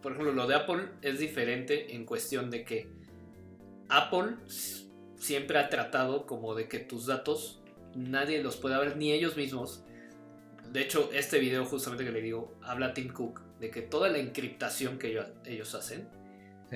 [0.03, 2.89] por ejemplo, lo de Apple es diferente en cuestión de que
[3.89, 4.37] Apple
[5.17, 7.61] siempre ha tratado como de que tus datos
[7.95, 9.85] nadie los pueda ver, ni ellos mismos.
[10.73, 14.09] De hecho, este video justamente que le digo, habla a Tim Cook de que toda
[14.09, 16.09] la encriptación que ellos, hacen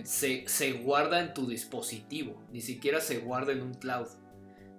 [0.04, 4.08] se, se, guarda en tu dispositivo, ni siquiera se guarda en un cloud,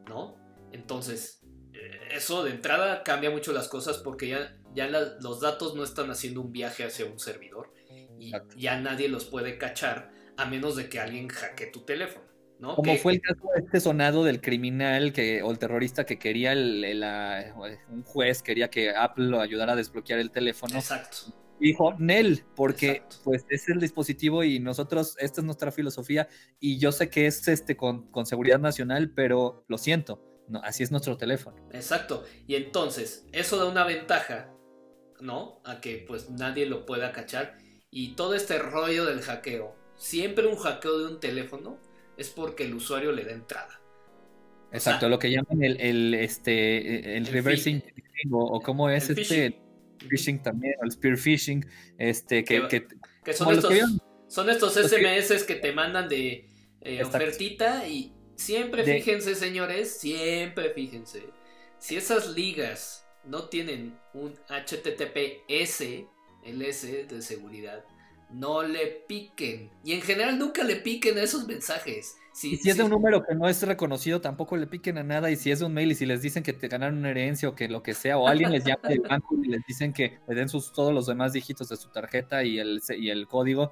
[0.08, 0.36] ¿no?
[0.74, 1.41] Entonces,
[1.74, 6.12] eh, eso de entrada cambia mucho las cosas porque ya, ya los datos no están
[6.12, 7.72] haciendo un viaje hacia un servidor,
[8.20, 12.26] y ya nadie los puede cachar a menos de que alguien hackee tu teléfono.
[12.59, 12.76] ¿no?
[12.76, 18.03] Como fue el caso este sonado del criminal que, o el terrorista que quería un
[18.03, 20.76] juez quería que Apple lo ayudara a desbloquear el teléfono.
[20.76, 21.18] Exacto.
[21.59, 26.28] dijo, Nel, porque pues es el dispositivo y nosotros, esta es nuestra filosofía
[26.59, 30.84] y yo sé que es este con, con seguridad nacional, pero lo siento, no, así
[30.84, 31.57] es nuestro teléfono.
[31.72, 32.24] Exacto.
[32.47, 34.53] Y entonces, eso da una ventaja,
[35.20, 35.61] ¿no?
[35.66, 37.57] A que pues nadie lo pueda cachar
[37.96, 41.80] y todo este rollo del hackeo, siempre un hackeo de un teléfono
[42.18, 43.80] es porque el usuario le da entrada.
[44.74, 47.82] Exacto, lo que llaman el, este, el, reversing
[48.32, 49.62] o, cómo es este
[50.10, 50.43] phishing.
[50.43, 51.66] también, el spear phishing,
[51.98, 52.68] este, que,
[53.24, 53.74] que, son, estos,
[54.28, 55.56] son estos SMS que...
[55.56, 56.50] te mandan de
[56.82, 61.24] eh, ofertita y siempre fíjense, señores, siempre fíjense,
[61.80, 66.10] si esas ligas no tienen un HTTPS,
[66.46, 67.84] el S de seguridad,
[68.32, 69.70] no le piquen.
[69.84, 72.16] Y en general nunca le piquen a esos mensajes.
[72.34, 75.32] Si, si es de un número que no es reconocido, tampoco le piquen a nada.
[75.32, 77.48] Y si es de un mail y si les dicen que te ganaron una herencia
[77.50, 80.20] o que lo que sea, o alguien les llama del banco y les dicen que
[80.28, 83.72] le den sus, todos los demás dígitos de su tarjeta y el, y el código,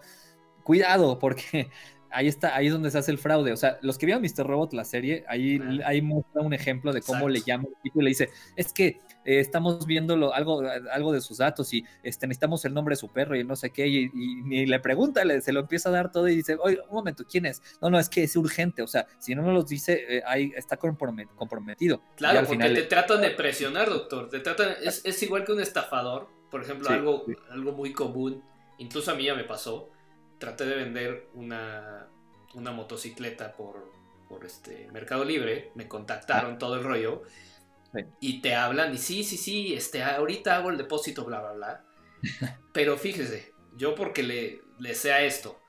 [0.63, 1.69] cuidado, porque
[2.13, 3.51] ahí está, ahí es donde se hace el fraude.
[3.51, 4.45] O sea, los que vieron Mr.
[4.45, 8.03] Robot, la serie, ahí, ahí muestra un ejemplo de cómo le llama el tipo y
[8.03, 12.65] le dice, es que eh, estamos viendo algo, algo de sus datos y este, necesitamos
[12.65, 15.61] el nombre de su perro y no sé qué, y, y, le pregunta, se lo
[15.61, 17.61] empieza a dar todo y dice, oye, un momento, ¿quién es?
[17.81, 20.51] No, no, es que es urgente, o sea, si no nos los dice, eh, ahí
[20.55, 22.01] está comprometido.
[22.15, 22.73] Claro, porque final...
[22.73, 26.89] te tratan de presionar, doctor, te tratan, es, es igual que un estafador, por ejemplo,
[26.89, 28.43] algo, algo muy común,
[28.77, 29.89] incluso a mí ya me pasó,
[30.39, 32.07] traté de vender una,
[32.53, 33.91] una motocicleta por,
[34.27, 37.23] por este Mercado Libre, me contactaron todo el rollo
[38.19, 41.85] y te hablan y sí, sí, sí, este, ahorita hago el depósito, bla, bla, bla.
[42.73, 45.59] Pero fíjese, yo porque le, le sea esto,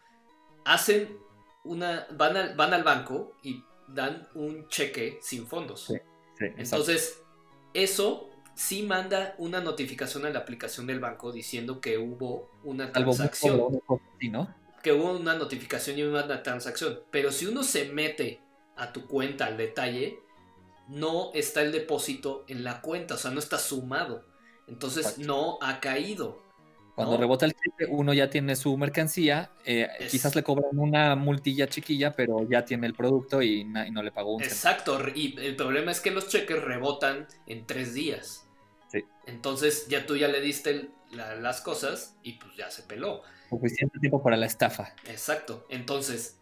[0.65, 1.19] hacen
[1.65, 5.93] una, van al, van al banco y dan un cheque sin fondos.
[6.39, 7.23] Entonces,
[7.75, 13.81] eso sí manda una notificación a la aplicación del banco diciendo que hubo una transacción.
[14.31, 14.55] ¿no?
[14.83, 17.01] Que hubo una notificación y una transacción.
[17.11, 18.41] Pero si uno se mete
[18.77, 20.19] a tu cuenta al detalle,
[20.89, 24.25] no está el depósito en la cuenta, o sea, no está sumado.
[24.67, 26.43] Entonces no ha caído.
[26.95, 31.67] Cuando rebota el cheque, uno ya tiene su mercancía, eh, quizás le cobran una multilla
[31.67, 35.91] chiquilla, pero ya tiene el producto y, no le pagó un Exacto, y el problema
[35.91, 38.44] es que los cheques rebotan en tres días.
[38.95, 39.05] Sí.
[39.27, 43.23] Entonces ya tú ya le diste las cosas y pues ya se peló.
[43.51, 44.95] Suficiente tiempo para la estafa.
[45.07, 46.39] Exacto, entonces,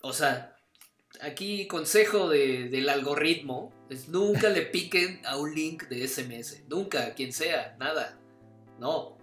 [0.00, 0.56] o sea,
[1.20, 7.32] aquí consejo del algoritmo es nunca le piquen a un link de SMS, nunca, quien
[7.32, 8.20] sea, nada.
[8.78, 9.13] No,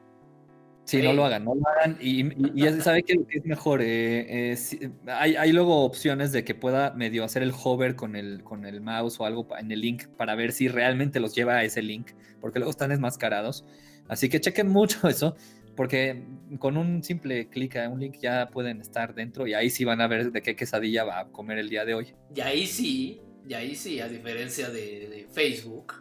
[0.85, 1.97] Sí, no lo hagan, no lo hagan.
[2.01, 3.81] Y, y, sabe que es mejor.
[3.81, 8.65] Eh, eh, hay, luego opciones de que pueda medio hacer el hover con el, con
[8.65, 11.81] el mouse o algo en el link para ver si realmente los lleva a ese
[11.81, 13.63] link, porque luego están desmascarados.
[14.07, 15.35] Así que chequen mucho eso,
[15.75, 16.23] porque
[16.59, 20.01] con un simple clic a un link ya pueden estar dentro y ahí sí van
[20.01, 22.13] a ver de qué quesadilla va a comer el día de hoy.
[22.35, 25.93] Y ahí sí, y ahí sí, a diferencia de Facebook,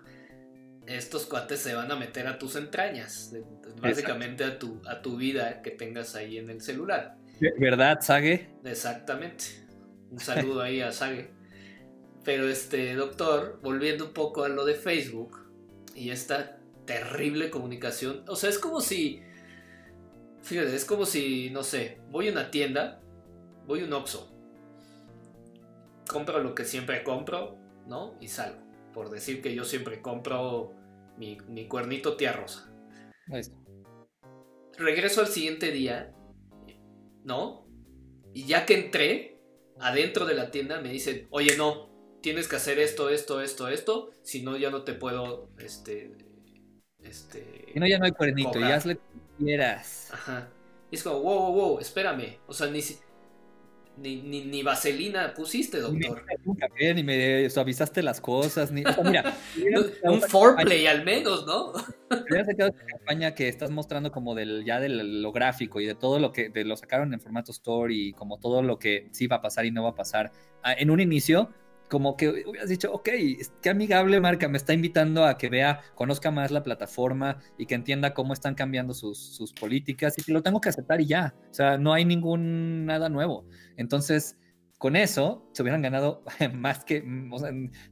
[0.97, 3.33] estos cuates se van a meter a tus entrañas,
[3.81, 7.17] básicamente a tu, a tu vida que tengas ahí en el celular.
[7.59, 8.49] ¿Verdad, Sage?
[8.65, 9.45] Exactamente.
[10.11, 11.31] Un saludo ahí a Sage.
[12.25, 15.39] Pero este, doctor, volviendo un poco a lo de Facebook
[15.95, 19.23] y esta terrible comunicación, o sea, es como si,
[20.43, 23.01] fíjate, es como si, no sé, voy a una tienda,
[23.67, 24.31] voy a un Oxxo,
[26.09, 28.17] compro lo que siempre compro, ¿no?
[28.21, 28.61] Y salgo.
[28.93, 30.75] Por decir que yo siempre compro
[31.21, 32.73] mi, cuernito tía rosa.
[34.79, 36.15] Regreso al siguiente día,
[37.25, 37.67] ¿no?
[38.33, 39.39] Y ya que entré
[39.79, 41.91] adentro de la tienda, me dicen, oye, no,
[42.23, 46.17] tienes que hacer esto, esto, esto, esto, si no, ya no te puedo, este,
[47.03, 47.67] este...
[47.75, 48.99] Y no, ya no hay cuernito, ya hazle
[49.39, 50.09] quieras.
[50.13, 50.49] Ajá.
[50.91, 52.39] Y es como, wow, wow, wow, espérame.
[52.47, 52.81] O sea, ni,
[53.97, 56.25] ni, ni, vaselina pusiste, doctor.
[56.79, 58.83] Ni, ni me suavizaste las cosas, ni...
[59.05, 59.35] mira,
[60.05, 61.73] un foreplay al menos, ¿no?
[62.11, 65.95] Hubieras sacado esta campaña que estás mostrando como del ya de lo gráfico y de
[65.95, 69.27] todo lo que de lo sacaron en formato story y como todo lo que sí
[69.27, 70.33] va a pasar y no va a pasar.
[70.63, 71.51] Ah, en un inicio,
[71.91, 73.09] como que hubieras dicho, ok,
[73.61, 77.75] qué amigable marca, me está invitando a que vea, conozca más la plataforma y que
[77.75, 81.35] entienda cómo están cambiando sus, políticas y que lo tengo que aceptar y ya.
[81.51, 83.45] O sea, no hay ningún nada nuevo.
[83.77, 84.39] Entonces,
[84.79, 86.23] con eso se hubieran ganado
[86.55, 87.03] más que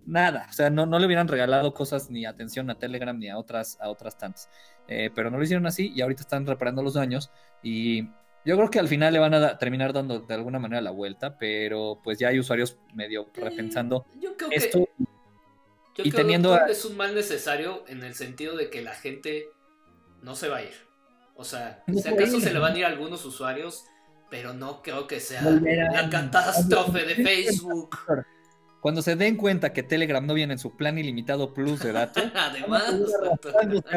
[0.06, 0.46] nada.
[0.48, 3.78] O sea, no, no, le hubieran regalado cosas ni atención a Telegram ni a otras,
[3.80, 4.48] a otras tantas.
[4.86, 7.30] Eh, pero no lo hicieron así y ahorita están reparando los daños
[7.64, 8.08] y
[8.44, 11.36] yo creo que al final le van a terminar dando de alguna manera la vuelta,
[11.38, 14.88] pero pues ya hay usuarios medio repensando yo creo esto.
[15.94, 18.94] Que, yo y teniendo que es un mal necesario en el sentido de que la
[18.94, 19.46] gente
[20.22, 20.74] no se va a ir.
[21.34, 23.84] O sea, si acaso se le van a ir a algunos usuarios,
[24.30, 27.96] pero no creo que sea la catástrofe de Facebook.
[28.80, 32.22] Cuando se den cuenta que Telegram no viene en su plan ilimitado plus de datos,
[32.34, 32.94] además,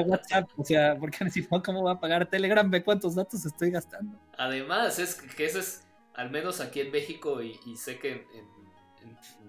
[0.05, 4.17] WhatsApp, o sea, porque necesito cómo va a pagar Telegram, ve cuántos datos estoy gastando.
[4.37, 5.83] Además, es que eso es,
[6.15, 8.61] al menos aquí en México y, sé que en,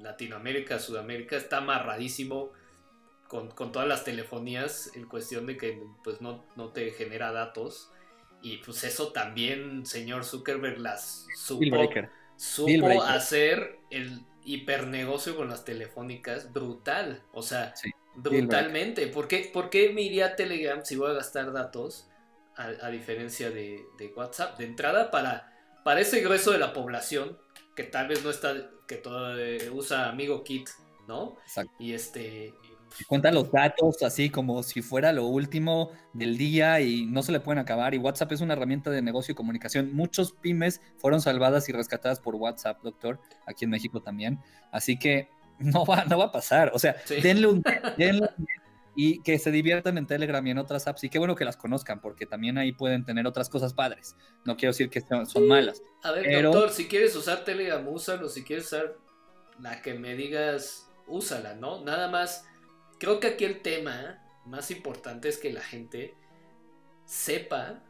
[0.03, 2.51] Latinoamérica, Sudamérica, está amarradísimo
[3.29, 7.91] con, todas las telefonías en cuestión de que pues no, no te genera datos.
[8.43, 11.89] Y pues eso también, señor Zuckerberg, las supo,
[12.37, 17.23] supo hacer el hipernegocio con las telefónicas brutal.
[17.33, 17.75] O sea,
[18.15, 19.07] brutalmente.
[19.09, 22.09] ¿Por qué, ¿Por qué, me iría a Telegram si voy a gastar datos
[22.57, 23.85] a, diferencia de,
[24.15, 24.59] WhatsApp?
[24.59, 25.53] De entrada, para,
[25.85, 27.39] para ese grueso de la población
[27.75, 28.55] que tal vez no está,
[28.87, 29.35] que todo,
[29.73, 30.69] usa Amigo Kit,
[31.09, 31.37] ¿no?
[31.79, 32.55] Y este,
[33.07, 37.41] Cuenta los datos así como si fuera lo último del día y no se le
[37.41, 37.95] pueden acabar.
[37.95, 39.95] Y WhatsApp es una herramienta de negocio y comunicación.
[39.95, 44.39] Muchos pymes fueron salvadas y rescatadas por WhatsApp, doctor, aquí en México también.
[44.71, 45.29] Así que
[45.59, 46.71] no va, no va a pasar.
[46.75, 47.63] O sea, denle un,
[47.99, 48.29] denle
[48.95, 51.05] y que se diviertan en Telegram y en otras apps.
[51.05, 54.17] Y qué bueno que las conozcan, porque también ahí pueden tener otras cosas padres.
[54.45, 55.83] No quiero decir que son, malas.
[56.03, 58.29] A ver, doctor, si quieres usar Telegram, úsalo.
[58.29, 58.97] Si quieres usar
[59.61, 61.83] la que me digas, úsala, ¿no?
[61.85, 62.45] Nada más
[63.03, 66.15] Creo que aquí el tema más importante es que la gente
[67.05, 67.83] sepa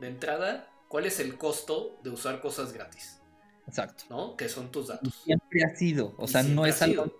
[0.00, 3.20] de entrada cuál es el costo de usar cosas gratis.
[3.68, 4.06] Exacto.
[4.10, 4.36] ¿No?
[4.36, 5.14] Que son tus datos.
[5.22, 6.14] siempre ha sido.
[6.18, 7.16] O sea, no es algo.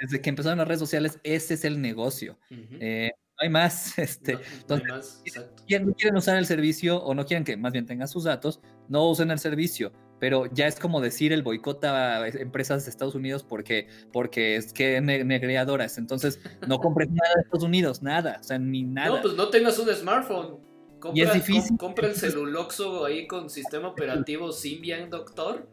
[0.00, 2.38] Desde que empezaron las redes sociales, ese es el negocio.
[2.48, 3.94] Eh, no hay más.
[3.98, 5.64] Este, no, hay más, exacto.
[5.80, 9.04] no quieren usar el servicio o no quieren que más bien tengan sus datos, no
[9.08, 13.44] usen el servicio pero ya es como decir el boicot a empresas de Estados Unidos
[13.44, 15.98] porque, porque es que negreadoras.
[15.98, 19.16] Entonces, no compres nada de Estados Unidos, nada, o sea, ni nada.
[19.16, 20.58] No, pues no tengas un smartphone.
[20.98, 21.76] Compra, y es difícil.
[21.76, 25.68] compra el celuloxo ahí con sistema operativo Symbian, doctor.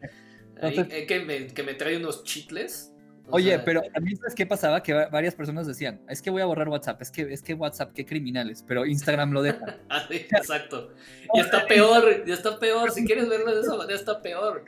[0.61, 2.94] Ahí, eh, que, me, que me trae unos chitles
[3.31, 6.69] Oye, pero también sabes qué pasaba, que varias personas decían, es que voy a borrar
[6.69, 9.77] WhatsApp, es que, es que WhatsApp, qué criminales, pero Instagram lo deja.
[9.89, 10.93] ah, sí, exacto.
[11.33, 14.63] Y está peor, ya está peor, si quieres verlo de esa manera está peor.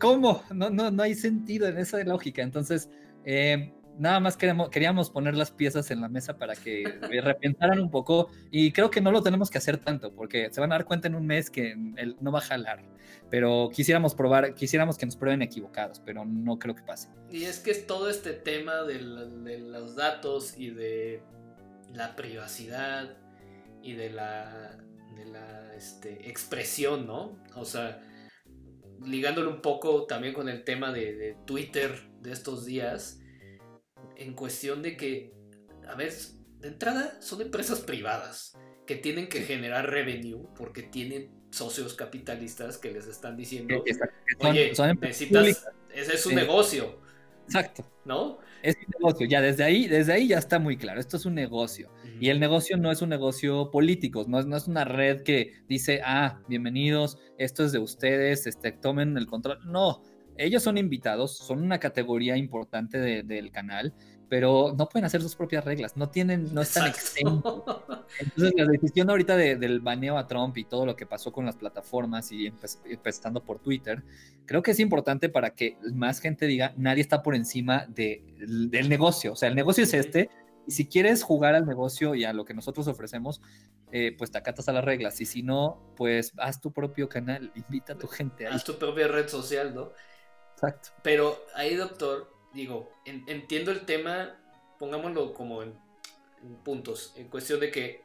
[0.00, 0.42] ¿Cómo?
[0.54, 2.40] No, no, no hay sentido en esa lógica.
[2.40, 2.88] Entonces,
[3.24, 6.84] eh, nada más queremos, queríamos poner las piezas en la mesa para que
[7.22, 10.72] repensaran un poco y creo que no lo tenemos que hacer tanto porque se van
[10.72, 12.82] a dar cuenta en un mes que no va a jalar,
[13.30, 17.08] pero quisiéramos probar, quisiéramos que nos prueben equivocados, pero no creo que pase.
[17.30, 21.22] Y es que es todo este tema de, los datos y de
[21.92, 23.16] la privacidad
[23.82, 24.76] y de la,
[25.16, 27.38] de la este, expresión, ¿no?
[27.54, 28.02] O sea,
[29.04, 33.20] ligándolo un poco también con el tema de, de Twitter de estos días
[34.16, 35.32] en cuestión de que,
[35.88, 36.12] a ver,
[36.60, 38.56] de entrada son empresas privadas
[38.86, 43.82] que tienen que generar revenue porque tienen socios capitalistas que les están diciendo,
[44.38, 46.98] oye, necesitas, ese es un negocio.
[47.46, 47.84] Exacto.
[48.04, 48.38] ¿No?
[48.62, 51.34] Es un negocio, ya desde ahí, desde ahí ya está muy claro, esto es un
[51.34, 51.90] negocio.
[52.18, 55.52] Y el negocio no es un negocio político, no es, no es una red que
[55.68, 59.58] dice, ah, bienvenidos, esto es de ustedes, este, tomen el control.
[59.66, 60.02] No,
[60.38, 63.94] ellos son invitados, son una categoría importante del canal,
[64.28, 67.62] pero no pueden hacer sus propias reglas, no tienen, no están exentos.
[68.18, 71.56] Entonces la decisión ahorita del baneo a Trump y todo lo que pasó con las
[71.56, 74.02] plataformas y empezando por Twitter,
[74.46, 79.32] creo que es importante para que más gente diga, nadie está por encima del negocio,
[79.32, 80.28] o sea, el negocio es este,
[80.66, 83.40] y si quieres jugar al negocio y a lo que nosotros ofrecemos,
[83.92, 85.20] eh, pues te acatas a las reglas.
[85.20, 88.48] Y si no, pues haz tu propio canal, invita a tu gente.
[88.48, 89.92] Haz tu propia red social, ¿no?
[90.56, 90.88] Exacto.
[91.02, 94.34] Pero ahí, doctor, digo, entiendo el tema,
[94.78, 95.78] pongámoslo como en,
[96.64, 98.04] puntos, en cuestión de que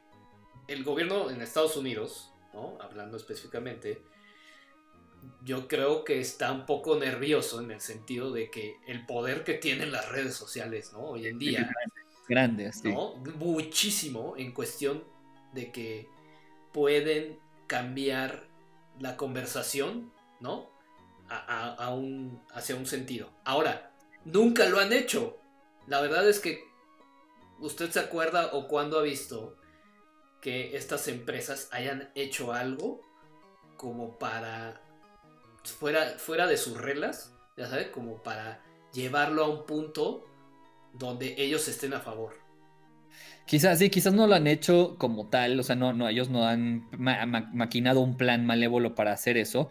[0.68, 2.76] el gobierno en Estados Unidos, ¿no?
[2.80, 4.02] hablando específicamente,
[5.42, 9.54] yo creo que está un poco nervioso en el sentido de que el poder que
[9.54, 11.00] tienen las redes sociales, ¿no?
[11.10, 11.70] Hoy en día.
[12.28, 13.16] Grandes, ¿no?
[13.36, 15.04] Muchísimo en cuestión
[15.52, 16.08] de que
[16.72, 18.48] pueden cambiar
[18.98, 20.71] la conversación, ¿no?
[21.36, 23.30] A, un, hacia un sentido.
[23.44, 23.92] Ahora,
[24.24, 25.38] nunca lo han hecho.
[25.86, 26.64] La verdad es que
[27.58, 29.56] usted se acuerda o cuando ha visto
[30.40, 33.00] que estas empresas hayan hecho algo
[33.76, 34.80] como para
[35.64, 38.62] fuera, fuera de sus reglas, ya sabe, como para
[38.92, 40.24] llevarlo a un punto
[40.92, 42.34] donde ellos estén a favor.
[43.46, 46.46] Quizás sí, quizás no lo han hecho como tal, o sea, no, no ellos no
[46.46, 46.88] han
[47.52, 49.68] maquinado un plan malévolo para hacer eso,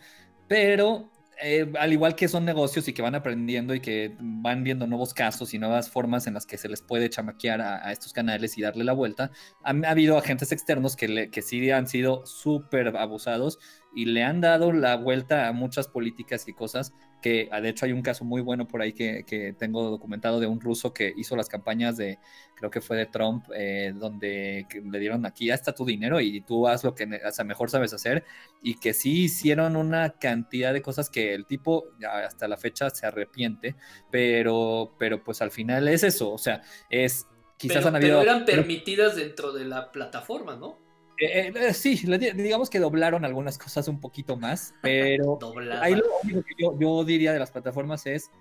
[0.47, 1.10] pero
[1.41, 5.13] eh, al igual que son negocios y que van aprendiendo y que van viendo nuevos
[5.13, 8.61] casos y nuevas formas en las que se les puede chamaquear a, estos canales y
[8.61, 9.31] darle la vuelta,
[9.63, 13.59] ha, habido agentes externos que, que sí han sido súper abusados
[13.93, 17.85] y le han dado la vuelta a muchas políticas y cosas que ah, de hecho
[17.85, 21.35] hay un caso muy bueno por ahí que, tengo documentado de un ruso que hizo
[21.35, 22.19] las campañas de,
[22.55, 26.41] creo que fue de Trump, eh, donde le dieron aquí, ya está tu dinero y
[26.41, 27.05] tú haz lo que
[27.45, 28.25] mejor sabes hacer
[28.61, 31.85] y que sí hicieron una cantidad de cosas que el tipo
[32.25, 33.75] hasta la fecha se arrepiente,
[34.09, 37.27] pero, pero pues al final es eso, o sea, es...
[37.57, 38.19] Quizás han habido...
[38.19, 40.79] Pero eran permitidas dentro de la plataforma, ¿no?
[41.21, 42.01] Eh, eh, sí,
[42.33, 45.37] digamos que doblaron algunas cosas un poquito más, pero
[45.81, 48.31] ahí lo único que yo, diría de las plataformas es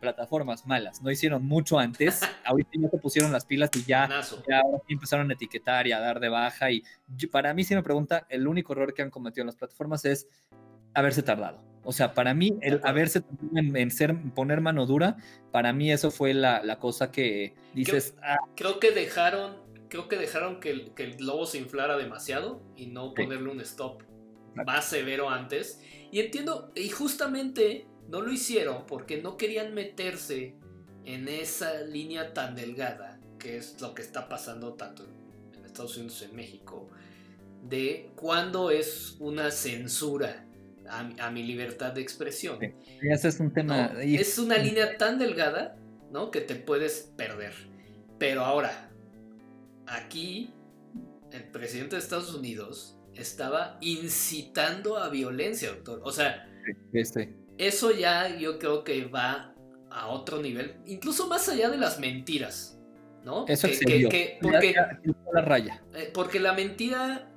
[0.00, 4.08] plataformas malas, no hicieron mucho antes, ahorita ya se pusieron las pilas y ya,
[4.48, 6.82] ya empezaron a etiquetar y a dar de baja y
[7.30, 10.26] para mí si me pregunta, el único error que han cometido las plataformas es
[10.94, 11.62] haberse tardado.
[11.84, 13.22] O sea, para mí, el haberse
[13.54, 15.16] en, en, ser, poner mano dura,
[15.52, 18.14] para mí eso fue la, cosa que dices.
[18.18, 18.38] Creo, ah".
[18.56, 22.86] creo que dejaron creo que dejaron que el, que el lobo se inflara demasiado y
[22.86, 24.02] no ponerle un stop
[24.54, 25.80] más severo antes.
[26.10, 30.54] Y entiendo, y justamente no lo hicieron porque no querían meterse
[31.04, 36.20] en esa línea tan delgada, que es lo que está pasando tanto en Estados Unidos
[36.22, 36.90] y en México,
[37.62, 40.44] de cuándo es una censura
[40.88, 42.58] a, mi libertad de expresión.
[43.02, 43.92] Ese es un tema.
[44.02, 45.76] Es una línea tan delgada,
[46.10, 46.30] ¿no?
[46.30, 47.52] Que te puedes perder.
[48.18, 48.87] Pero ahora,
[49.88, 50.54] aquí
[51.32, 56.00] el presidente de Estados Unidos estaba incitando a violencia, doctor.
[56.04, 56.48] O sea,
[56.92, 57.34] este.
[57.58, 59.54] eso ya yo creo que va
[59.90, 62.78] a otro nivel, incluso más allá de las mentiras,
[63.24, 63.46] ¿no?
[63.48, 64.74] Eso es que, porque,
[65.32, 65.82] la raya.
[65.94, 67.30] Eh, porque la mentira,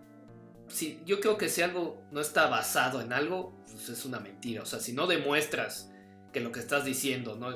[0.67, 4.61] si, yo creo que si algo no está basado en algo, pues es una mentira.
[4.61, 5.91] O sea, si no demuestras
[6.31, 7.51] que lo que estás diciendo no,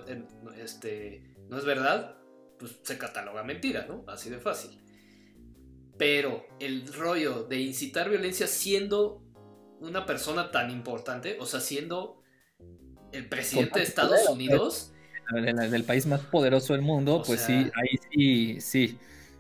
[0.56, 2.18] este, no es verdad,
[2.58, 4.04] pues se cataloga mentira, ¿no?
[4.08, 4.85] Así de fácil.
[5.98, 9.22] Pero el rollo de incitar violencia siendo
[9.80, 12.22] una persona tan importante, o sea, siendo
[13.12, 14.94] el presidente de Estados Unidos,
[15.32, 18.98] del país más poderoso del mundo, pues sí, ahí sí, sí.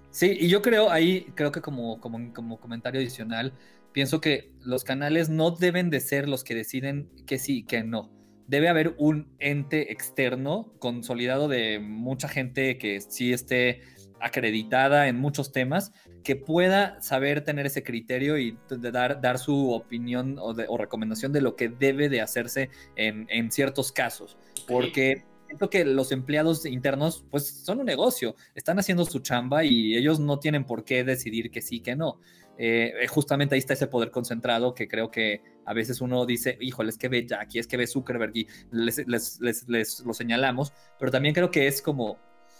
[0.09, 3.53] Sí, y yo creo, ahí creo que como, como, como comentario adicional,
[3.91, 8.11] pienso que los canales no deben de ser los que deciden que sí, que no.
[8.47, 13.81] Debe haber un ente externo consolidado de mucha gente que sí esté
[14.25, 20.37] acreditada en muchos temas, que pueda saber tener ese criterio y dar, dar su opinión
[20.39, 24.35] o, recomendación de lo que debe de hacerse en, en ciertos casos.
[24.67, 29.95] Porque siento que los empleados internos pues son un negocio, están haciendo su chamba y
[29.95, 32.19] ellos no tienen por qué decidir que sí, que no.
[32.57, 36.57] Eh, eh, justamente ahí está ese poder concentrado que creo que a veces uno dice,
[36.61, 40.13] híjole, es que ve Jackie, es que ve Zuckerberg y les, les, les, les lo
[40.15, 42.17] señalamos, pero también creo que es como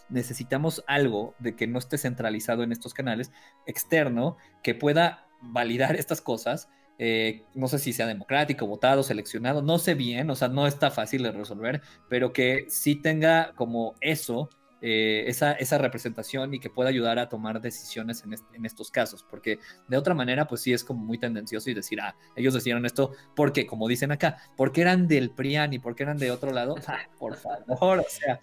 [0.10, 3.32] necesitamos algo de que no esté centralizado en estos canales,
[3.66, 6.70] externo, que pueda validar estas cosas.
[6.98, 10.92] Eh, no sé si sea democrático, votado, seleccionado, no sé bien, o sea, no está
[10.92, 14.50] fácil de resolver, pero que sí tenga como eso,
[14.82, 19.26] eh, esa, esa, representación y que pueda ayudar a tomar decisiones en, en, estos casos,
[19.30, 22.86] porque de otra manera, pues sí es como muy tendencioso y decir, ah, ellos decidieron
[22.86, 26.76] esto porque, como dicen acá, porque eran del PRIAN y porque eran de otro lado,
[26.88, 28.40] ah, por favor, o sea,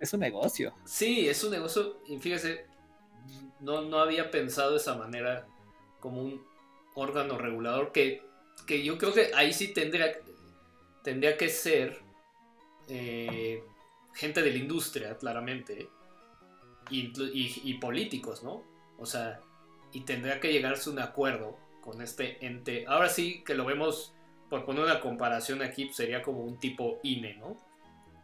[0.00, 0.74] es un negocio.
[0.84, 2.00] Sí, es un negocio.
[2.06, 2.66] Y fíjese,
[3.60, 5.46] no, no había pensado de esa manera
[6.00, 6.42] como un
[6.94, 8.22] órgano regulador que,
[8.66, 10.12] que yo creo que ahí sí tendría,
[11.02, 12.00] tendría que ser
[12.88, 13.62] eh,
[14.14, 15.88] gente de la industria, claramente,
[16.90, 17.12] y,
[17.64, 18.64] y, políticos, ¿no?
[18.98, 19.40] O sea,
[19.92, 22.86] y tendría que llegarse a un acuerdo con este ente.
[22.86, 24.14] Ahora sí que lo vemos,
[24.48, 27.60] por poner una comparación aquí, pues, sería como un tipo INE, ¿no?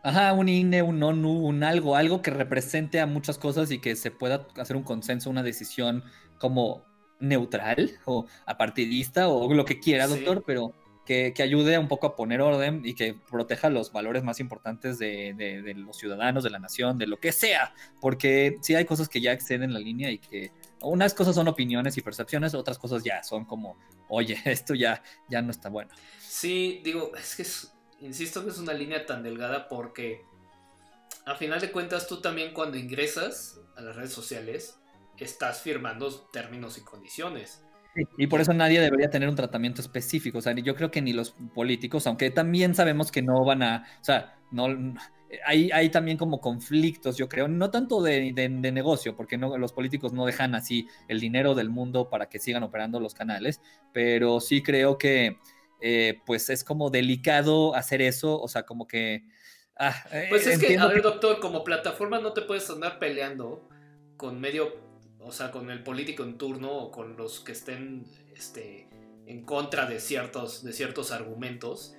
[0.05, 3.97] Ajá, un INE, un ONU, un algo, algo que represente a muchas cosas y que
[3.97, 6.05] se pueda hacer un consenso, una decisión
[6.39, 6.85] como
[7.21, 10.75] neutral o apartidista o lo que quiera, doctor, pero
[11.07, 15.75] que, ayude un poco a poner orden y que proteja los valores más importantes de,
[15.75, 19.33] los ciudadanos, de la nación, de lo que sea, porque sí hay cosas que ya
[19.33, 20.53] exceden la línea y que
[20.83, 23.79] unas cosas son opiniones y percepciones, otras cosas ya son como,
[24.09, 25.91] oye, esto ya, ya no está bueno.
[26.21, 27.74] Sí, digo, es que es,
[28.05, 30.23] insisto que es una línea tan delgada porque
[31.27, 34.79] a final de cuentas tú también cuando ingresas a las redes sociales
[35.19, 37.65] estás firmando términos y condiciones.
[38.19, 40.39] Y por eso nadie debería tener un tratamiento específico.
[40.39, 43.87] O sea, yo creo que ni los políticos, aunque también sabemos que no van a,
[44.01, 44.67] o sea, no,
[45.47, 49.73] hay, hay también como conflictos, yo creo, no tanto de, de, negocio, porque no, los
[49.73, 53.61] políticos no dejan así el dinero del mundo para que sigan operando los canales,
[53.93, 55.39] pero sí creo que
[55.87, 59.23] eh, pues es como delicado hacer eso, o sea, como que...
[59.77, 63.69] Ah, eh, pues es que, a ver, doctor, como plataforma no te puedes andar peleando
[64.17, 64.79] con medio,
[65.19, 68.89] o sea, con el político en turno o con los que estén este,
[69.27, 71.95] en contra de ciertos, de ciertos argumentos.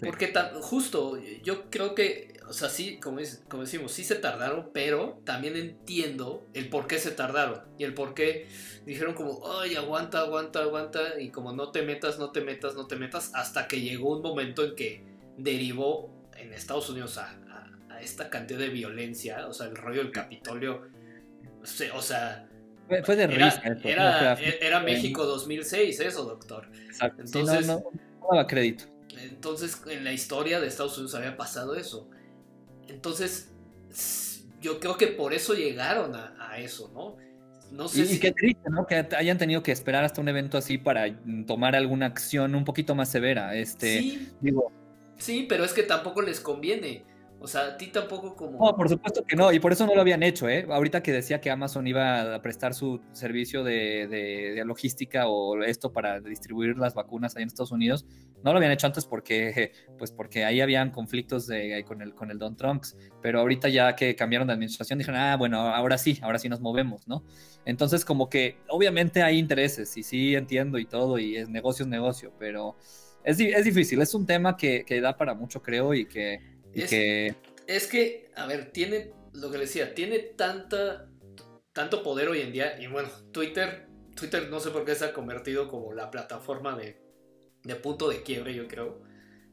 [0.00, 5.20] Porque justo, yo creo que, o sea, sí, como, como decimos, sí se tardaron, pero
[5.24, 8.46] también entiendo el por qué se tardaron y el por qué
[8.84, 12.86] dijeron como, ay, aguanta, aguanta, aguanta, y como no te metas, no te metas, no
[12.86, 15.04] te metas, hasta que llegó un momento en que
[15.38, 17.40] derivó en Estados Unidos a,
[18.00, 20.82] esta cantidad de violencia, o sea, el rollo del Capitolio,
[21.94, 22.46] o sea...
[23.04, 23.62] Fue de risa.
[23.82, 26.68] Era, era, México 2006 eso, doctor.
[26.84, 27.22] Exacto.
[27.22, 27.76] Entonces, no,
[28.20, 28.84] no daba crédito.
[29.16, 32.10] Entonces, en la historia de Estados Unidos había pasado eso.
[32.88, 33.48] Entonces,
[34.60, 37.16] yo creo que por eso llegaron a, eso, ¿no?
[37.72, 38.86] No sé y, qué triste, ¿no?
[38.86, 41.06] Que hayan tenido que esperar hasta un evento así para
[41.46, 43.56] tomar alguna acción un poquito más severa.
[43.56, 44.70] Este, sí, digo.
[45.16, 47.04] Sí, pero es que tampoco les conviene.
[47.44, 48.58] O sea, a ti tampoco como...
[48.58, 50.66] No, por supuesto que no, y por eso no lo habían hecho, ¿eh?
[50.66, 56.20] Ahorita que decía que Amazon iba a prestar su servicio de, logística o esto para
[56.20, 58.06] distribuir las vacunas ahí en Estados Unidos,
[58.42, 62.30] no lo habían hecho antes porque, pues porque ahí habían conflictos de, con, el, con
[62.30, 66.18] el Don Trunks, pero ahorita ya que cambiaron de administración dijeron, ah, bueno, ahora sí,
[66.22, 67.24] ahora sí nos movemos, ¿no?
[67.66, 71.90] Entonces como que obviamente hay intereses y sí entiendo y todo, y es negocio es
[71.90, 72.74] negocio, pero
[73.22, 76.90] es, es difícil, es un tema que, que da para mucho creo y que es,
[76.90, 77.34] que...
[77.66, 81.08] es que, a ver, tiene, lo que le decía, tiene tanta,
[81.72, 82.80] tanto poder hoy en día.
[82.80, 87.00] Y bueno, Twitter, Twitter no sé por qué se ha convertido como la plataforma de,
[87.62, 89.02] de punto de quiebre, yo creo.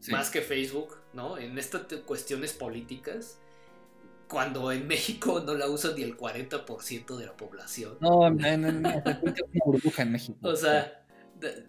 [0.10, 1.38] Más que Facebook, ¿no?
[1.38, 3.40] En estas cuestiones políticas.
[4.28, 7.98] Cuando en México no la usa ni el 40% de la población.
[8.00, 8.84] No, en, en,
[9.66, 10.40] burbuja en México.
[10.42, 11.06] O sea,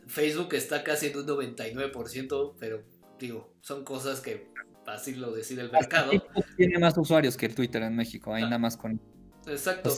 [0.07, 2.83] Facebook está casi en un 99%, pero
[3.19, 4.51] digo, son cosas que
[4.87, 6.11] así lo decide el mercado.
[6.57, 8.47] Tiene más usuarios que el Twitter en México, ahí ah.
[8.47, 9.01] nada más con...
[9.47, 9.91] Exacto.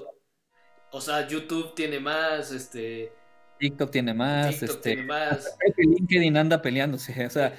[0.90, 3.12] O sea, YouTube tiene más, este...
[3.58, 4.50] TikTok tiene más.
[4.50, 5.56] TikTok este, tiene más.
[5.76, 7.26] LinkedIn anda peleándose.
[7.26, 7.58] O sea,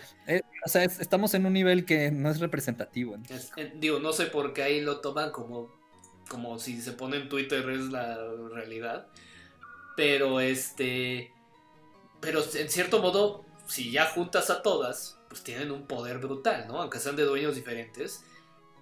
[0.65, 3.15] o sea es- estamos en un nivel que no es representativo.
[3.29, 5.73] Es- eh, digo, no sé por qué ahí lo toman como,
[6.29, 8.17] como si se pone en Twitter es la
[8.53, 9.07] realidad.
[9.95, 11.31] Pero este.
[12.19, 16.81] Pero en cierto modo, si ya juntas a todas, pues tienen un poder brutal, ¿no?
[16.81, 18.23] Aunque sean de dueños diferentes.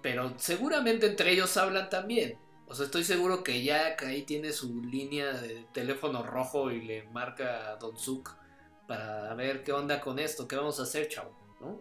[0.00, 2.38] Pero seguramente entre ellos hablan también.
[2.68, 7.02] O sea, estoy seguro que Jack ahí tiene su línea de teléfono rojo y le
[7.08, 8.36] marca a Don Suk
[8.86, 11.80] para ver qué onda con esto, qué vamos a hacer, chavo, ¿no?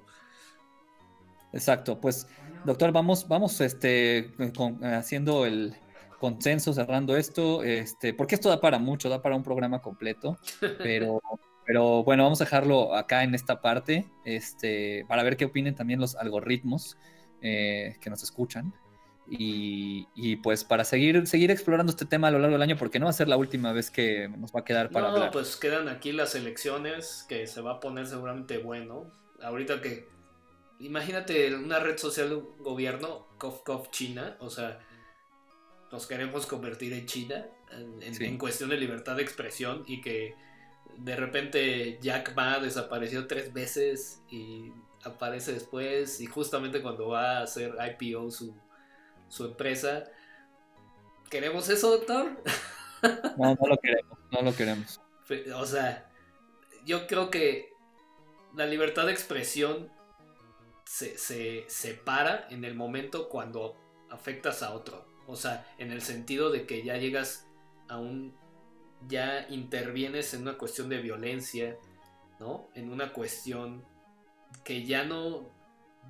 [1.51, 2.25] Exacto, pues
[2.65, 5.75] doctor, vamos, vamos este, con- haciendo el
[6.19, 10.39] consenso, cerrando esto, este, porque esto da para mucho, da para un programa completo,
[10.81, 11.21] pero,
[11.65, 15.99] pero bueno, vamos a dejarlo acá en esta parte, este, para ver qué opinen también
[15.99, 16.97] los algoritmos
[17.41, 18.73] eh, que nos escuchan.
[19.29, 22.99] Y, y, pues para seguir, seguir explorando este tema a lo largo del año, porque
[22.99, 25.31] no va a ser la última vez que nos va a quedar para no, hablar.
[25.31, 29.11] pues quedan aquí las elecciones que se va a poner seguramente bueno.
[29.41, 30.07] Ahorita que.
[30.79, 34.79] Imagínate una red social de un gobierno, Cof Cof China, o sea,
[35.91, 38.25] nos queremos convertir en China en, en- Sí.
[38.25, 40.33] en cuestión de libertad de expresión y que
[40.97, 44.71] de repente Jack Ma desapareció tres veces y
[45.03, 48.55] aparece después y justamente cuando va a hacer IPO su,
[49.27, 50.05] su empresa.
[51.29, 52.41] ¿Queremos eso, doctor?
[53.37, 55.01] No, no lo queremos, no lo queremos.
[55.57, 56.09] O sea,
[56.85, 57.73] yo creo que
[58.55, 59.91] la libertad de expresión
[60.85, 63.75] se, se separa en el momento cuando
[64.09, 65.05] afectas a otro.
[65.27, 67.47] O sea, en el sentido de que ya llegas
[67.87, 68.35] a un...
[69.07, 71.77] ya intervienes en una cuestión de violencia,
[72.39, 72.69] ¿no?
[72.75, 73.85] En una cuestión
[74.63, 75.49] que ya no...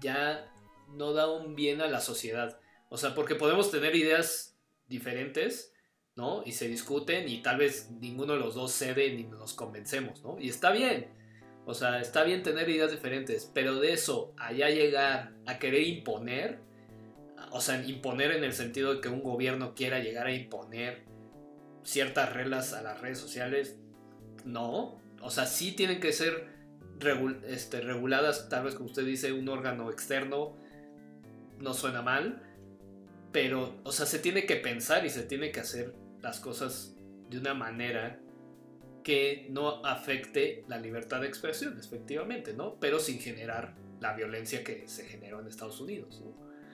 [0.02, 0.50] ya
[0.90, 2.60] no da un bien a la sociedad.
[2.90, 4.56] O sea, porque podemos tener ideas
[4.88, 5.74] diferentes,
[6.16, 6.44] ¿no?
[6.46, 10.38] Y se discuten y tal vez ninguno de los dos cede ni nos convencemos, ¿no?
[10.40, 11.08] Y está bien.
[11.66, 16.60] O sea, está bien tener ideas diferentes, pero de eso, allá llegar a querer imponer,
[17.52, 21.06] o sea, imponer en el sentido de que un gobierno quiera llegar a imponer
[21.84, 23.78] ciertas reglas a las redes sociales,
[24.46, 25.00] no.
[25.22, 26.48] O sea, sí tienen que ser
[27.48, 30.58] este, reguladas, tal vez como usted dice, un órgano externo,
[31.60, 32.42] no suena mal,
[33.32, 36.96] pero, o sea, se tiene que pensar y se tiene que hacer las cosas
[37.30, 38.20] de una manera
[39.04, 42.80] que no afecte la libertad de expresión, efectivamente, ¿no?
[42.80, 46.24] Pero sin generar la violencia que se generó en Estados Unidos.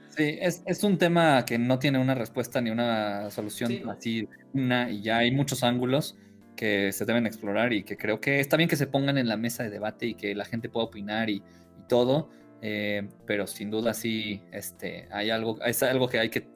[0.09, 4.89] Sí, es, es un tema que no tiene una respuesta ni una solución así, una,
[4.89, 6.17] y ya hay muchos ángulos
[6.55, 9.37] que se deben explorar y que creo que está bien que se pongan en la
[9.37, 12.29] mesa de debate y que la gente pueda opinar y, y todo,
[12.61, 16.47] eh, pero sin duda sí este, hay algo, es algo que hay que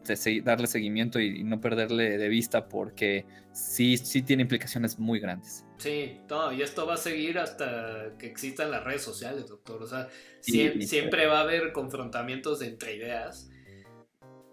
[0.43, 5.65] darle seguimiento y, y no perderle de vista porque sí, sí tiene implicaciones muy grandes.
[5.77, 9.83] Sí, no, y esto va a seguir hasta que existan las redes sociales, doctor.
[9.83, 10.07] O sea,
[10.39, 10.81] sí.
[10.81, 13.49] siempre va a haber confrontamientos entre ideas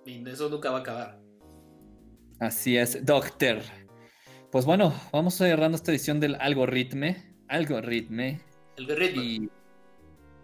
[0.05, 1.20] y eso nunca va a acabar.
[2.38, 3.59] Así es, Doctor.
[4.51, 7.34] Pues bueno, vamos cerrando esta edición del algoritme.
[7.48, 8.40] Algoritme.
[8.76, 9.22] El ritmo.
[9.22, 9.51] Y,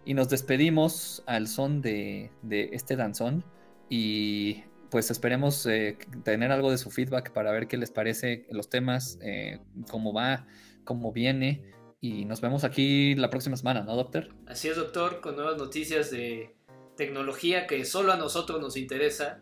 [0.07, 3.45] y nos despedimos al son de, de este danzón.
[3.91, 8.71] Y pues esperemos eh, tener algo de su feedback para ver qué les parece los
[8.71, 9.59] temas, eh,
[9.91, 10.47] cómo va,
[10.85, 11.75] cómo viene.
[12.01, 14.29] Y nos vemos aquí la próxima semana, ¿no, Doctor?
[14.47, 16.55] Así es, doctor, con nuevas noticias de
[16.97, 19.41] tecnología que solo a nosotros nos interesa.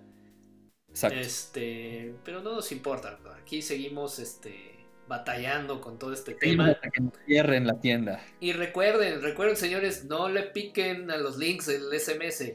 [0.89, 1.19] Exacto.
[1.19, 3.19] Este, pero no nos importa.
[3.39, 4.74] Aquí seguimos este,
[5.09, 6.69] batallando con todo este tema.
[6.69, 8.21] hasta que nos cierren la tienda.
[8.41, 12.55] Y recuerden, recuerden, señores, no le piquen a los links del SMS.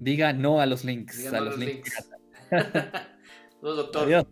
[0.00, 1.26] Diga no a los links.
[1.26, 2.08] A no los los links.
[2.50, 2.70] links.
[3.62, 4.06] no, doctor.
[4.06, 4.26] Adiós.